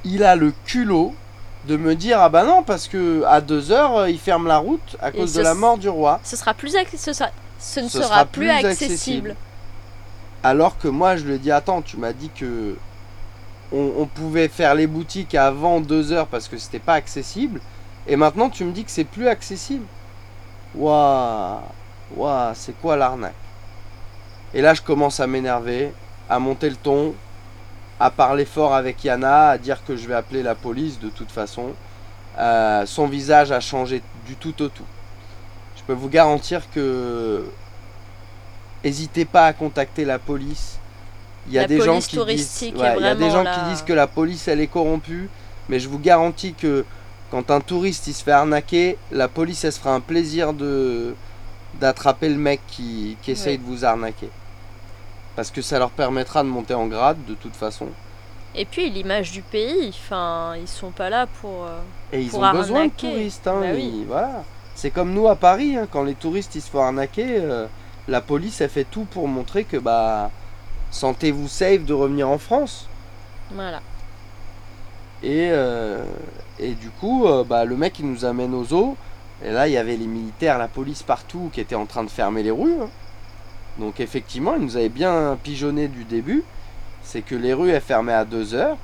il 0.04 0.22
a 0.24 0.36
le 0.36 0.52
culot 0.64 1.12
de 1.66 1.76
me 1.76 1.94
dire, 1.94 2.20
ah 2.20 2.28
bah 2.28 2.44
non, 2.44 2.62
parce 2.62 2.86
que 2.88 3.24
à 3.26 3.40
2 3.40 3.72
heures, 3.72 4.06
il 4.08 4.18
ferme 4.18 4.46
la 4.46 4.58
route 4.58 4.96
à 5.00 5.10
cause 5.10 5.32
de 5.34 5.42
la 5.42 5.54
mort 5.54 5.78
du 5.78 5.88
roi. 5.88 6.20
ce 6.22 6.36
sera 6.36 6.54
plus 6.54 6.74
ac- 6.76 6.96
ce, 6.96 7.12
sera- 7.12 7.30
ce 7.58 7.80
ne 7.80 7.88
Ce 7.88 8.02
sera, 8.02 8.02
sera 8.02 8.24
plus 8.26 8.50
accessible. 8.50 9.30
accessible. 9.30 9.36
Alors 10.42 10.78
que 10.78 10.88
moi, 10.88 11.16
je 11.16 11.24
lui 11.24 11.34
ai 11.34 11.38
dit, 11.38 11.50
attends, 11.50 11.82
tu 11.82 11.96
m'as 11.96 12.12
dit 12.12 12.30
que 12.30 12.76
on, 13.72 13.92
on 13.98 14.06
pouvait 14.06 14.48
faire 14.48 14.74
les 14.74 14.86
boutiques 14.86 15.34
avant 15.34 15.80
2 15.80 16.12
heures 16.12 16.28
parce 16.28 16.48
que 16.48 16.58
c'était 16.58 16.80
pas 16.80 16.94
accessible. 16.94 17.62
Et 18.06 18.16
maintenant, 18.16 18.50
tu 18.50 18.64
me 18.64 18.72
dis 18.72 18.84
que 18.84 18.90
c'est 18.90 19.04
plus 19.04 19.28
accessible. 19.28 19.88
Waouh, 20.74 21.60
waouh, 22.10 22.54
c'est 22.54 22.74
quoi 22.80 22.96
l'arnaque? 22.96 23.34
Et 24.52 24.60
là, 24.62 24.74
je 24.74 24.82
commence 24.82 25.20
à 25.20 25.26
m'énerver, 25.26 25.96
à 26.28 26.38
monter 26.38 26.70
le 26.70 26.76
ton, 26.76 27.16
à 27.98 28.10
parler 28.10 28.44
fort 28.44 28.74
avec 28.74 29.02
Yana, 29.04 29.50
à 29.50 29.58
dire 29.58 29.84
que 29.84 29.96
je 29.96 30.06
vais 30.08 30.14
appeler 30.14 30.42
la 30.42 30.54
police 30.54 30.98
de 31.00 31.10
toute 31.10 31.32
façon. 31.32 31.76
Euh, 32.38 32.86
son 32.86 33.06
visage 33.06 33.52
a 33.52 33.60
changé 33.60 34.02
du 34.26 34.36
tout 34.36 34.60
au 34.62 34.68
tout. 34.68 34.86
Je 35.86 35.92
peux 35.92 35.98
vous 35.98 36.08
garantir 36.08 36.62
que 36.74 37.44
n'hésitez 38.82 39.24
pas 39.24 39.46
à 39.46 39.52
contacter 39.52 40.04
la 40.04 40.18
police. 40.18 40.78
Il 41.46 41.52
y 41.52 41.58
a 41.58 41.62
La 41.62 41.68
des 41.68 41.80
gens 41.80 41.98
qui 42.00 42.16
disent, 42.24 42.72
ouais, 42.74 42.94
il 42.98 43.02
y 43.04 43.06
a 43.06 43.14
des 43.14 43.30
gens 43.30 43.42
là. 43.42 43.54
qui 43.54 43.70
disent 43.70 43.82
que 43.82 43.92
la 43.92 44.06
police 44.06 44.48
elle 44.48 44.60
est 44.60 44.66
corrompue, 44.66 45.28
mais 45.68 45.78
je 45.78 45.88
vous 45.90 45.98
garantis 45.98 46.54
que 46.54 46.86
quand 47.30 47.50
un 47.50 47.60
touriste 47.60 48.06
il 48.06 48.14
se 48.14 48.24
fait 48.24 48.32
arnaquer, 48.32 48.96
la 49.12 49.28
police 49.28 49.62
elle 49.64 49.72
se 49.72 49.78
fera 49.80 49.94
un 49.94 50.00
plaisir 50.00 50.52
de 50.54 51.14
d'attraper 51.80 52.28
le 52.28 52.36
mec 52.36 52.60
qui, 52.68 53.16
qui 53.20 53.32
essaye 53.32 53.58
de 53.58 53.64
vous 53.64 53.84
arnaquer. 53.84 54.30
Parce 55.36 55.50
que 55.50 55.60
ça 55.60 55.78
leur 55.78 55.90
permettra 55.90 56.42
de 56.44 56.48
monter 56.48 56.72
en 56.74 56.86
grade 56.86 57.18
de 57.26 57.34
toute 57.34 57.56
façon. 57.56 57.88
Et 58.54 58.64
puis 58.64 58.88
l'image 58.88 59.32
du 59.32 59.42
pays, 59.42 59.88
enfin, 59.90 60.54
ils 60.56 60.68
sont 60.68 60.92
pas 60.92 61.10
là 61.10 61.26
pour. 61.40 61.64
euh, 61.64 61.80
Et 62.12 62.20
ils 62.22 62.28
Pour 62.30 62.38
ont 62.40 62.52
besoin 62.52 62.76
de 62.78 62.82
arnaquer. 62.84 63.10
touristes. 63.10 63.46
Hein, 63.48 63.58
Bah 63.60 63.66
oui. 63.74 63.92
ils- 63.96 64.06
voilà. 64.06 64.44
C'est 64.74 64.90
comme 64.90 65.12
nous 65.12 65.28
à 65.28 65.36
Paris, 65.36 65.76
hein, 65.76 65.86
quand 65.90 66.02
les 66.02 66.14
touristes 66.14 66.54
ils 66.54 66.62
se 66.62 66.70
font 66.70 66.82
arnaquer, 66.82 67.38
euh, 67.40 67.66
la 68.08 68.20
police 68.20 68.60
elle 68.60 68.70
fait 68.70 68.84
tout 68.84 69.04
pour 69.04 69.28
montrer 69.28 69.64
que 69.64 69.76
bah 69.76 70.30
sentez-vous 70.90 71.48
safe 71.48 71.84
de 71.84 71.92
revenir 71.94 72.28
en 72.28 72.38
France. 72.38 72.88
Voilà. 73.50 73.80
Et, 75.22 75.48
euh, 75.50 76.04
et 76.58 76.74
du 76.74 76.90
coup, 76.90 77.26
euh, 77.26 77.44
bah, 77.44 77.64
le 77.64 77.76
mec 77.76 77.98
il 77.98 78.10
nous 78.10 78.24
amène 78.24 78.54
aux 78.54 78.72
eaux. 78.72 78.96
Et 79.44 79.50
là, 79.50 79.68
il 79.68 79.72
y 79.72 79.76
avait 79.76 79.96
les 79.96 80.06
militaires, 80.06 80.58
la 80.58 80.68
police 80.68 81.02
partout 81.02 81.50
qui 81.52 81.60
étaient 81.60 81.74
en 81.74 81.86
train 81.86 82.04
de 82.04 82.10
fermer 82.10 82.42
les 82.42 82.50
rues. 82.50 82.76
hein. 82.82 82.90
Donc 83.78 84.00
effectivement, 84.00 84.54
ils 84.56 84.62
nous 84.62 84.76
avaient 84.76 84.88
bien 84.88 85.38
pigeonné 85.42 85.88
du 85.88 86.04
début. 86.04 86.44
C'est 87.02 87.22
que 87.22 87.34
les 87.34 87.52
rues 87.54 87.70
elles 87.70 87.80
fermaient 87.82 88.12
à 88.14 88.24
2 88.24 88.54
heures. 88.54 88.78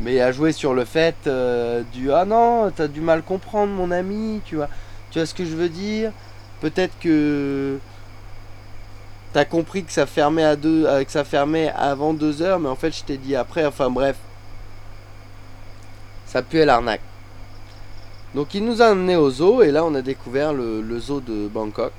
Mais 0.00 0.20
à 0.20 0.32
jouer 0.32 0.52
sur 0.52 0.74
le 0.74 0.84
fait 0.84 1.16
euh, 1.26 1.82
du 1.92 2.12
ah 2.12 2.24
non, 2.24 2.70
t'as 2.74 2.88
du 2.88 3.00
mal 3.00 3.22
comprendre 3.22 3.72
mon 3.72 3.90
ami, 3.90 4.40
tu 4.44 4.56
vois. 4.56 4.68
Tu 5.12 5.18
vois 5.18 5.26
ce 5.26 5.34
que 5.34 5.44
je 5.44 5.54
veux 5.54 5.68
dire? 5.68 6.10
Peut-être 6.60 6.98
que 7.00 7.78
t'as 9.32 9.44
compris 9.44 9.84
que 9.84 9.92
ça 9.92 10.06
fermait 10.06 10.44
à 10.44 10.56
deux, 10.56 10.86
euh, 10.86 11.04
que 11.04 11.10
ça 11.12 11.22
fermait 11.24 11.70
avant 11.76 12.12
2 12.14 12.42
heures, 12.42 12.58
mais 12.58 12.68
en 12.68 12.76
fait 12.76 12.90
je 12.92 13.04
t'ai 13.04 13.16
dit 13.18 13.36
après. 13.36 13.64
Enfin 13.64 13.90
bref, 13.90 14.16
ça 16.26 16.42
puait 16.42 16.64
l'arnaque. 16.64 17.00
Donc 18.34 18.54
il 18.54 18.64
nous 18.64 18.80
a 18.80 18.86
amené 18.86 19.16
au 19.16 19.30
zoo 19.30 19.62
et 19.62 19.70
là 19.70 19.84
on 19.84 19.94
a 19.94 20.00
découvert 20.02 20.54
le, 20.54 20.80
le 20.80 20.98
zoo 20.98 21.20
de 21.20 21.46
Bangkok. 21.48 21.92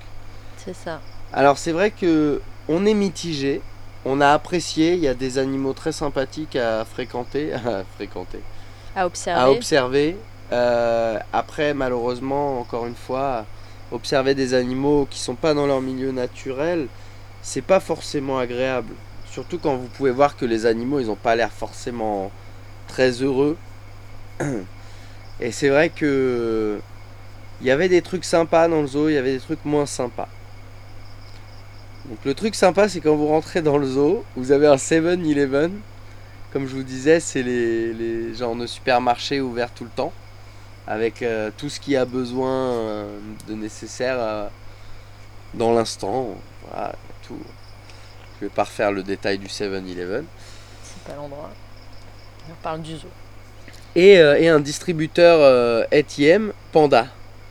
C'est 0.57 0.75
ça. 0.75 0.99
Alors 1.31 1.57
c'est 1.57 1.71
vrai 1.71 1.91
que 1.91 2.41
on 2.67 2.85
est 2.85 2.93
mitigé, 2.95 3.61
on 4.05 4.21
a 4.21 4.29
apprécié, 4.29 4.93
il 4.93 4.99
y 4.99 5.07
a 5.07 5.13
des 5.13 5.37
animaux 5.37 5.73
très 5.73 5.91
sympathiques 5.91 6.55
à 6.55 6.85
fréquenter, 6.85 7.53
à 7.53 7.83
fréquenter, 7.95 8.39
À 8.95 9.05
observer. 9.05 9.39
à 9.41 9.51
observer. 9.51 10.17
Euh, 10.51 11.17
après 11.31 11.73
malheureusement 11.73 12.59
encore 12.59 12.85
une 12.85 12.95
fois, 12.95 13.45
observer 13.91 14.35
des 14.35 14.53
animaux 14.53 15.07
qui 15.09 15.19
sont 15.19 15.35
pas 15.35 15.53
dans 15.53 15.67
leur 15.67 15.81
milieu 15.81 16.11
naturel, 16.11 16.87
c'est 17.41 17.61
pas 17.61 17.79
forcément 17.79 18.37
agréable. 18.39 18.93
Surtout 19.25 19.57
quand 19.57 19.75
vous 19.75 19.87
pouvez 19.87 20.11
voir 20.11 20.37
que 20.37 20.45
les 20.45 20.65
animaux 20.65 20.99
ils 20.99 21.09
ont 21.09 21.15
pas 21.15 21.35
l'air 21.35 21.51
forcément 21.51 22.31
très 22.87 23.11
heureux. 23.21 23.57
Et 25.39 25.51
c'est 25.51 25.69
vrai 25.69 25.89
que 25.89 26.79
il 27.61 27.67
y 27.67 27.71
avait 27.71 27.89
des 27.89 28.01
trucs 28.01 28.25
sympas 28.25 28.67
dans 28.67 28.81
le 28.81 28.87
zoo, 28.87 29.09
il 29.09 29.13
y 29.13 29.17
avait 29.17 29.33
des 29.33 29.39
trucs 29.39 29.63
moins 29.65 29.85
sympas. 29.85 30.27
Donc 32.05 32.19
le 32.25 32.33
truc 32.33 32.55
sympa, 32.55 32.89
c'est 32.89 32.99
quand 32.99 33.15
vous 33.15 33.27
rentrez 33.27 33.61
dans 33.61 33.77
le 33.77 33.87
zoo, 33.87 34.25
vous 34.35 34.51
avez 34.51 34.67
un 34.67 34.75
7-Eleven. 34.75 35.71
Comme 36.51 36.67
je 36.67 36.75
vous 36.75 36.83
disais, 36.83 37.19
c'est 37.19 37.41
les, 37.41 37.93
les 37.93 38.33
genres 38.35 38.55
de 38.55 38.67
supermarchés 38.67 39.39
ouverts 39.41 39.71
tout 39.73 39.85
le 39.85 39.89
temps. 39.89 40.11
Avec 40.87 41.21
euh, 41.21 41.49
tout 41.57 41.69
ce 41.69 41.79
qui 41.79 41.95
a 41.95 42.05
besoin 42.05 42.71
euh, 42.71 43.17
de 43.47 43.53
nécessaire 43.53 44.17
euh, 44.19 44.47
dans 45.53 45.73
l'instant. 45.73 46.29
Voilà, 46.67 46.93
tout. 47.25 47.39
Je 48.39 48.45
vais 48.45 48.51
pas 48.53 48.63
refaire 48.63 48.91
le 48.91 49.03
détail 49.03 49.37
du 49.37 49.47
7-Eleven. 49.47 50.25
C'est 50.83 51.03
pas 51.09 51.15
l'endroit. 51.15 51.49
On 52.49 52.61
parle 52.61 52.81
du 52.81 52.97
zoo. 52.97 53.07
Et, 53.95 54.17
euh, 54.17 54.39
et 54.39 54.49
un 54.49 54.59
distributeur 54.59 55.39
euh, 55.41 55.83
ATM 55.91 56.51
Panda. 56.71 57.07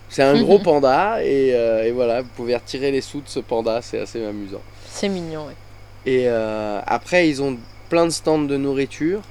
C'est 0.09 0.23
un 0.23 0.42
gros 0.42 0.59
panda 0.62 1.25
et, 1.25 1.55
euh, 1.55 1.85
et 1.85 1.92
voilà, 1.92 2.21
vous 2.21 2.29
pouvez 2.37 2.55
retirer 2.55 2.90
les 2.90 3.01
sous 3.01 3.23
de 3.23 3.29
ce 3.29 3.40
panda, 3.40 3.81
c'est 3.81 4.01
assez 4.01 4.23
amusant. 4.23 4.61
C'est 4.90 5.09
mignon, 5.09 5.47
ouais. 5.47 5.55
Et 6.05 6.29
après, 6.29 7.29
ils 7.29 7.40
ont 7.40 7.57
plein 7.88 8.05
de 8.05 8.11
stands 8.11 8.40
de 8.40 8.57
nourriture, 8.57 9.23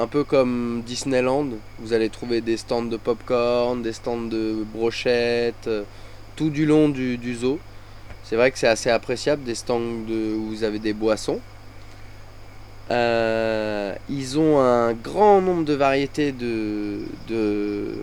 un 0.00 0.06
peu 0.06 0.24
comme 0.24 0.82
Disneyland. 0.86 1.46
Vous 1.78 1.92
allez 1.92 2.08
trouver 2.08 2.40
des 2.40 2.56
stands 2.56 2.82
de 2.82 2.96
popcorn, 2.96 3.82
des 3.82 3.92
stands 3.92 4.22
de 4.22 4.64
brochettes, 4.72 5.66
euh, 5.66 5.82
tout 6.36 6.50
du 6.50 6.64
long 6.66 6.88
du, 6.88 7.18
du 7.18 7.34
zoo. 7.34 7.58
C'est 8.24 8.36
vrai 8.36 8.50
que 8.50 8.58
c'est 8.58 8.68
assez 8.68 8.90
appréciable, 8.90 9.42
des 9.44 9.54
stands 9.54 9.80
de, 9.80 10.34
où 10.34 10.48
vous 10.48 10.64
avez 10.64 10.78
des 10.78 10.92
boissons. 10.92 11.40
Euh, 12.90 13.94
ils 14.08 14.38
ont 14.38 14.58
un 14.60 14.94
grand 14.94 15.40
nombre 15.40 15.64
de 15.64 15.74
variétés 15.74 16.32
de, 16.32 17.00
de, 17.28 17.94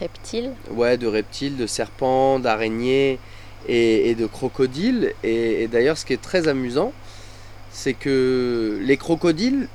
Reptile. 0.00 0.50
ouais, 0.70 0.98
de 0.98 1.06
reptiles, 1.06 1.56
de 1.56 1.66
serpents, 1.66 2.38
d'araignées 2.38 3.18
et, 3.68 4.10
et 4.10 4.14
de 4.14 4.26
crocodiles. 4.26 5.14
Et, 5.22 5.62
et 5.62 5.68
d'ailleurs, 5.68 5.96
ce 5.96 6.04
qui 6.04 6.12
est 6.12 6.20
très 6.20 6.48
amusant, 6.48 6.92
c'est 7.70 7.94
que 7.94 8.78
les 8.82 8.96
crocodiles, 8.96 9.68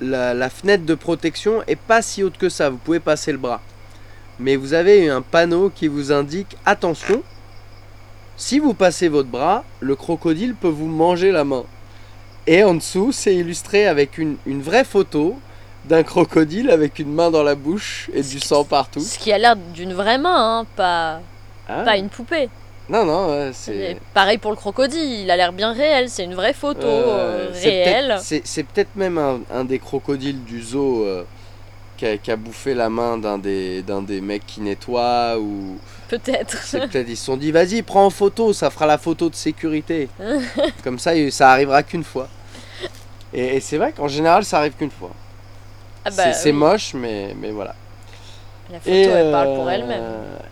la, 0.00 0.34
la 0.34 0.50
fenêtre 0.50 0.84
de 0.84 0.94
protection 0.94 1.62
est 1.66 1.76
pas 1.76 2.02
si 2.02 2.22
haute 2.22 2.38
que 2.38 2.48
ça. 2.48 2.70
Vous 2.70 2.76
pouvez 2.78 3.00
passer 3.00 3.32
le 3.32 3.38
bras. 3.38 3.60
Mais 4.38 4.56
vous 4.56 4.72
avez 4.74 5.08
un 5.08 5.22
panneau 5.22 5.70
qui 5.74 5.88
vous 5.88 6.12
indique 6.12 6.56
attention, 6.64 7.22
si 8.36 8.60
vous 8.60 8.72
passez 8.74 9.08
votre 9.08 9.28
bras, 9.28 9.64
le 9.80 9.96
crocodile 9.96 10.54
peut 10.54 10.68
vous 10.68 10.86
manger 10.86 11.32
la 11.32 11.44
main. 11.44 11.64
Et 12.46 12.62
en 12.62 12.74
dessous, 12.74 13.10
c'est 13.12 13.34
illustré 13.34 13.86
avec 13.86 14.16
une, 14.16 14.36
une 14.46 14.62
vraie 14.62 14.84
photo 14.84 15.38
d'un 15.84 16.02
crocodile 16.02 16.70
avec 16.70 16.98
une 16.98 17.12
main 17.12 17.30
dans 17.30 17.42
la 17.42 17.54
bouche 17.56 18.10
et 18.14 18.22
du 18.22 18.38
sang 18.38 18.64
partout. 18.64 19.00
Ce 19.00 19.18
qui 19.18 19.32
a 19.32 19.38
l'air 19.38 19.56
d'une 19.56 19.92
vraie 19.92 20.18
main, 20.18 20.60
hein, 20.60 20.66
pas, 20.76 21.20
Ah. 21.68 21.82
pas 21.82 21.96
une 21.96 22.08
poupée. 22.08 22.48
Non, 22.88 23.04
non, 23.04 23.28
ouais, 23.28 23.50
c'est. 23.52 23.98
pareil 24.14 24.38
pour 24.38 24.50
le 24.50 24.56
crocodile, 24.56 25.20
il 25.22 25.30
a 25.30 25.36
l'air 25.36 25.52
bien 25.52 25.72
réel, 25.72 26.08
c'est 26.08 26.24
une 26.24 26.34
vraie 26.34 26.54
photo 26.54 26.86
euh, 26.86 27.48
euh, 27.48 27.50
c'est 27.52 27.68
réelle. 27.84 28.16
peut-être- 28.26 28.46
C'est 28.46 28.62
peut-être 28.62 28.96
même 28.96 29.18
un, 29.18 29.40
un 29.52 29.64
des 29.64 29.78
crocodiles 29.78 30.42
du 30.44 30.62
zoo 30.62 31.04
euh, 31.04 31.24
qui, 31.98 32.06
a, 32.06 32.16
qui 32.16 32.30
a 32.30 32.36
bouffé 32.36 32.72
la 32.72 32.88
main 32.88 33.18
d'un 33.18 33.36
des, 33.36 33.82
des 33.82 34.20
mecs 34.22 34.46
qui 34.46 34.62
nettoie 34.62 35.36
ou. 35.38 35.76
Peut-être. 36.08 36.56
Peut-être 36.72 37.08
ils 37.10 37.16
se 37.16 37.26
sont 37.26 37.36
dit 37.36 37.52
vas-y 37.52 37.82
prends 37.82 38.06
en 38.06 38.10
photo, 38.10 38.54
ça 38.54 38.70
fera 38.70 38.86
la 38.86 38.96
photo 38.96 39.28
de 39.28 39.34
sécurité. 39.34 40.08
Comme 40.82 40.98
ça 40.98 41.12
ça 41.30 41.50
arrivera 41.52 41.82
qu'une 41.82 42.04
fois. 42.04 42.28
Et, 43.34 43.56
et 43.56 43.60
c'est 43.60 43.76
vrai 43.76 43.92
qu'en 43.92 44.08
général 44.08 44.44
ça 44.46 44.58
arrive 44.60 44.72
qu'une 44.72 44.90
fois. 44.90 45.10
Ah 46.06 46.10
bah 46.16 46.32
c'est 46.32 46.52
oui, 46.52 46.56
moche 46.56 46.94
mais, 46.94 47.34
mais 47.38 47.50
voilà. 47.50 47.74
La 48.72 48.80
photo, 48.80 48.90
elle 48.94 49.30
parle 49.30 49.54
pour 49.54 49.70
elle-même. 49.70 50.02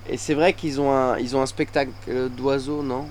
Et 0.08 0.16
c'est 0.18 0.34
vrai 0.34 0.52
qu'ils 0.52 0.80
ont 0.80 0.92
un, 0.92 1.18
ils 1.18 1.36
ont 1.36 1.42
un 1.42 1.46
spectacle 1.46 1.90
euh, 2.08 2.28
d'oiseaux, 2.28 2.82
non? 2.82 3.06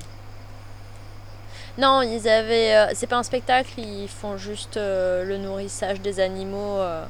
Non, 1.77 2.01
ils 2.01 2.27
avaient. 2.29 2.75
euh, 2.75 2.91
c'est 2.93 3.07
pas 3.07 3.17
un 3.17 3.23
spectacle, 3.23 3.71
ils 3.77 4.07
font 4.07 4.37
juste 4.37 4.77
euh, 4.77 5.25
le 5.25 5.37
nourrissage 5.37 5.99
des 5.99 6.21
animaux 6.21 6.77
euh, 6.77 7.03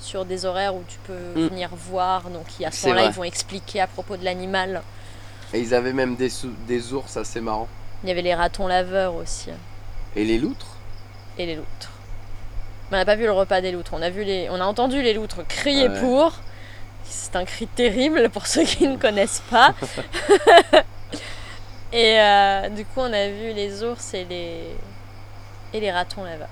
sur 0.00 0.26
des 0.26 0.44
horaires 0.44 0.74
où 0.74 0.82
tu 0.86 0.98
peux 1.06 1.14
Mm. 1.40 1.48
venir 1.48 1.70
voir. 1.72 2.28
Donc, 2.28 2.44
à 2.64 2.70
ce 2.70 2.86
moment-là, 2.88 3.06
ils 3.06 3.12
vont 3.12 3.24
expliquer 3.24 3.80
à 3.80 3.86
propos 3.86 4.16
de 4.18 4.24
l'animal. 4.24 4.82
Et 5.54 5.60
ils 5.60 5.74
avaient 5.74 5.94
même 5.94 6.16
des, 6.16 6.30
des 6.66 6.92
ours 6.92 7.16
assez 7.16 7.40
marrants. 7.40 7.68
Il 8.02 8.10
y 8.10 8.12
avait 8.12 8.20
les 8.22 8.34
ratons 8.34 8.66
laveurs 8.66 9.14
aussi. 9.14 9.48
Et 10.14 10.24
les 10.24 10.38
loutres? 10.38 10.76
Et 11.38 11.46
les 11.46 11.54
loutres. 11.54 11.90
Mais 12.90 12.98
on 12.98 13.00
n'a 13.00 13.04
pas 13.06 13.16
vu 13.16 13.24
le 13.24 13.32
repas 13.32 13.62
des 13.62 13.72
loutres. 13.72 13.92
On 13.94 14.02
a, 14.02 14.10
vu 14.10 14.24
les... 14.24 14.48
on 14.50 14.60
a 14.60 14.64
entendu 14.64 15.00
les 15.02 15.14
loutres 15.14 15.46
crier 15.48 15.88
Ouais. 15.88 16.00
pour. 16.00 16.32
C'est 17.08 17.36
un 17.36 17.44
cri 17.44 17.66
terrible 17.66 18.28
pour 18.30 18.46
ceux 18.46 18.64
qui 18.64 18.86
ne 18.88 18.96
connaissent 18.96 19.42
pas. 19.50 19.74
et 21.92 22.20
euh, 22.20 22.68
du 22.70 22.84
coup, 22.84 23.00
on 23.00 23.12
a 23.12 23.28
vu 23.28 23.52
les 23.54 23.82
ours 23.82 24.14
et 24.14 24.24
les, 24.24 24.76
et 25.72 25.80
les 25.80 25.90
ratons 25.90 26.24
laveurs. 26.24 26.48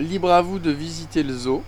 Libre 0.00 0.30
à 0.30 0.42
vous 0.42 0.58
de 0.58 0.70
visiter 0.70 1.22
le 1.22 1.34
zoo. 1.34 1.62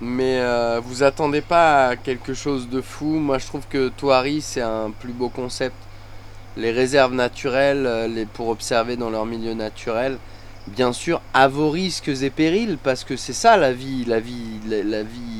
Mais 0.00 0.40
euh, 0.40 0.80
vous 0.84 1.02
attendez 1.02 1.40
pas 1.40 1.88
à 1.88 1.96
quelque 1.96 2.34
chose 2.34 2.68
de 2.68 2.80
fou. 2.80 3.06
Moi 3.06 3.38
je 3.38 3.46
trouve 3.46 3.66
que 3.68 3.88
Toari 3.88 4.40
c'est 4.42 4.60
un 4.60 4.90
plus 4.90 5.12
beau 5.12 5.28
concept. 5.28 5.76
Les 6.56 6.72
réserves 6.72 7.14
naturelles, 7.14 7.86
euh, 7.86 8.08
les, 8.08 8.26
pour 8.26 8.48
observer 8.48 8.96
dans 8.96 9.10
leur 9.10 9.24
milieu 9.24 9.54
naturel, 9.54 10.18
bien 10.66 10.92
sûr 10.92 11.20
à 11.32 11.48
vos 11.48 11.70
risques 11.70 12.08
et 12.08 12.30
périls, 12.30 12.78
parce 12.82 13.04
que 13.04 13.16
c'est 13.16 13.32
ça 13.32 13.56
la 13.56 13.72
vie, 13.72 14.04
la 14.04 14.20
vie, 14.20 14.60
la, 14.66 14.82
la 14.82 15.02
vie 15.02 15.33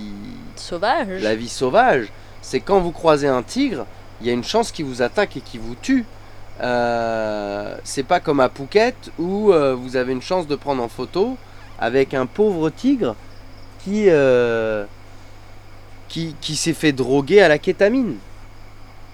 La 1.23 1.35
vie 1.35 1.49
sauvage, 1.49 2.09
c'est 2.43 2.61
quand 2.61 2.81
vous 2.81 2.93
croisez 2.93 3.29
un 3.29 3.43
tigre, 3.43 3.87
il 4.21 4.27
y 4.27 4.31
a 4.31 4.33
une 4.33 4.45
chance 4.45 4.73
qu'il 4.73 4.85
vous 4.85 5.03
attaque 5.03 5.37
et 5.37 5.41
qu'il 5.41 5.61
vous 5.61 5.75
tue. 5.81 6.05
Euh, 6.61 7.77
c'est 7.83 8.05
pas 8.05 8.21
comme 8.21 8.39
à 8.41 8.49
Phuket 8.49 8.95
où 9.19 9.53
euh, 9.53 9.75
vous 9.75 9.97
avez 9.97 10.13
une 10.13 10.23
chance 10.23 10.47
de 10.47 10.55
prendre 10.55 10.83
en 10.83 10.89
photo 10.89 11.37
avec 11.81 12.15
un 12.15 12.27
pauvre 12.27 12.71
tigre 12.71 13.17
qui, 13.83 14.05
euh, 14.09 14.85
qui, 16.09 16.35
s'est 16.55 16.73
fait 16.73 16.93
droguer 16.93 17.41
à 17.43 17.49
la 17.49 17.59
kétamine. 17.59 18.17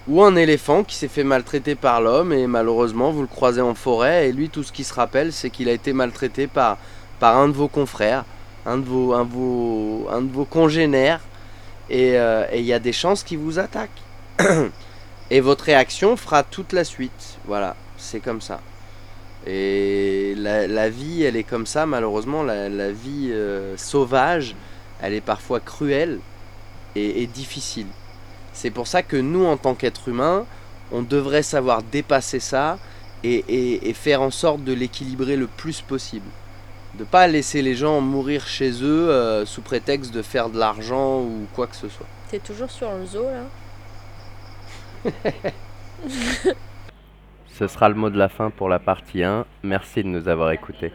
Ou 0.07 0.21
un 0.23 0.35
éléphant 0.35 0.83
qui 0.83 0.95
s'est 0.95 1.07
fait 1.07 1.23
maltraiter 1.23 1.75
par 1.75 2.01
l'homme 2.01 2.31
et 2.31 2.47
malheureusement 2.47 3.11
vous 3.11 3.21
le 3.21 3.27
croisez 3.27 3.61
en 3.61 3.75
forêt 3.75 4.29
et 4.29 4.31
lui 4.31 4.49
tout 4.49 4.63
ce 4.63 4.71
qu'il 4.71 4.85
se 4.85 4.93
rappelle 4.93 5.31
c'est 5.31 5.49
qu'il 5.49 5.69
a 5.69 5.73
été 5.73 5.93
maltraité 5.93 6.47
par, 6.47 6.77
un 7.21 7.47
de 7.47 7.53
vos 7.53 7.67
confrères, 7.67 8.25
un 8.65 8.77
de 8.77 8.83
vos 8.83 10.45
congénères 10.45 11.21
et 11.91 12.17
euh, 12.17 12.45
et 12.51 12.59
il 12.59 12.65
y 12.65 12.73
a 12.73 12.79
des 12.79 12.93
chances 12.93 13.23
qu'il 13.23 13.37
vous 13.39 13.59
attaque. 13.59 13.91
et 15.29 15.41
votre 15.41 15.65
réaction 15.65 16.15
fera 16.15 16.43
toute 16.43 16.73
la 16.73 16.85
suite. 16.85 17.37
Voilà, 17.45 17.75
c'est 17.97 18.21
comme 18.21 18.41
ça. 18.41 18.61
Et 19.45 20.35
la, 20.37 20.89
vie, 20.89 21.23
elle 21.23 21.35
est 21.35 21.43
comme 21.43 21.65
ça, 21.65 21.85
malheureusement. 21.85 22.43
La, 22.43 22.91
vie 22.91 23.29
euh, 23.31 23.75
sauvage, 23.75 24.55
elle 25.01 25.13
est 25.13 25.21
parfois 25.21 25.59
cruelle 25.59 26.19
et, 26.95 27.27
difficile. 27.27 27.87
C'est 28.53 28.69
pour 28.69 28.87
ça 28.87 29.03
que 29.03 29.17
nous, 29.17 29.45
en 29.45 29.57
tant 29.57 29.73
qu'êtres 29.73 30.09
humains, 30.09 30.45
on 30.91 31.01
devrait 31.01 31.43
savoir 31.43 31.83
dépasser 31.83 32.39
ça 32.39 32.77
et 33.23 33.93
faire 33.95 34.21
en 34.21 34.31
sorte 34.31 34.63
de 34.63 34.73
l'équilibrer 34.73 35.35
le 35.35 35.47
plus 35.47 35.81
possible. 35.81 36.27
De 36.97 37.03
pas 37.03 37.27
laisser 37.27 37.61
les 37.61 37.75
gens 37.75 38.01
mourir 38.01 38.47
chez 38.47 38.83
eux 38.83 39.09
euh, 39.09 39.45
sous 39.45 39.61
prétexte 39.61 40.13
de 40.13 40.21
faire 40.21 40.49
de 40.49 40.59
l'argent 40.59 41.21
ou 41.21 41.47
quoi 41.53 41.67
que 41.67 41.75
ce 41.75 41.87
soit. 41.87 42.07
T'es 42.29 42.39
toujours 42.39 42.69
sur 42.69 42.91
le 42.91 43.05
zoo 43.05 43.23
là 43.23 45.11
Ce 47.47 47.67
sera 47.67 47.89
le 47.89 47.95
mot 47.95 48.09
de 48.09 48.17
la 48.17 48.29
fin 48.29 48.49
pour 48.49 48.69
la 48.69 48.79
partie 48.79 49.23
1. 49.23 49.45
Merci 49.63 50.03
de 50.03 50.07
nous 50.07 50.27
avoir 50.27 50.51
écoutés. 50.51 50.91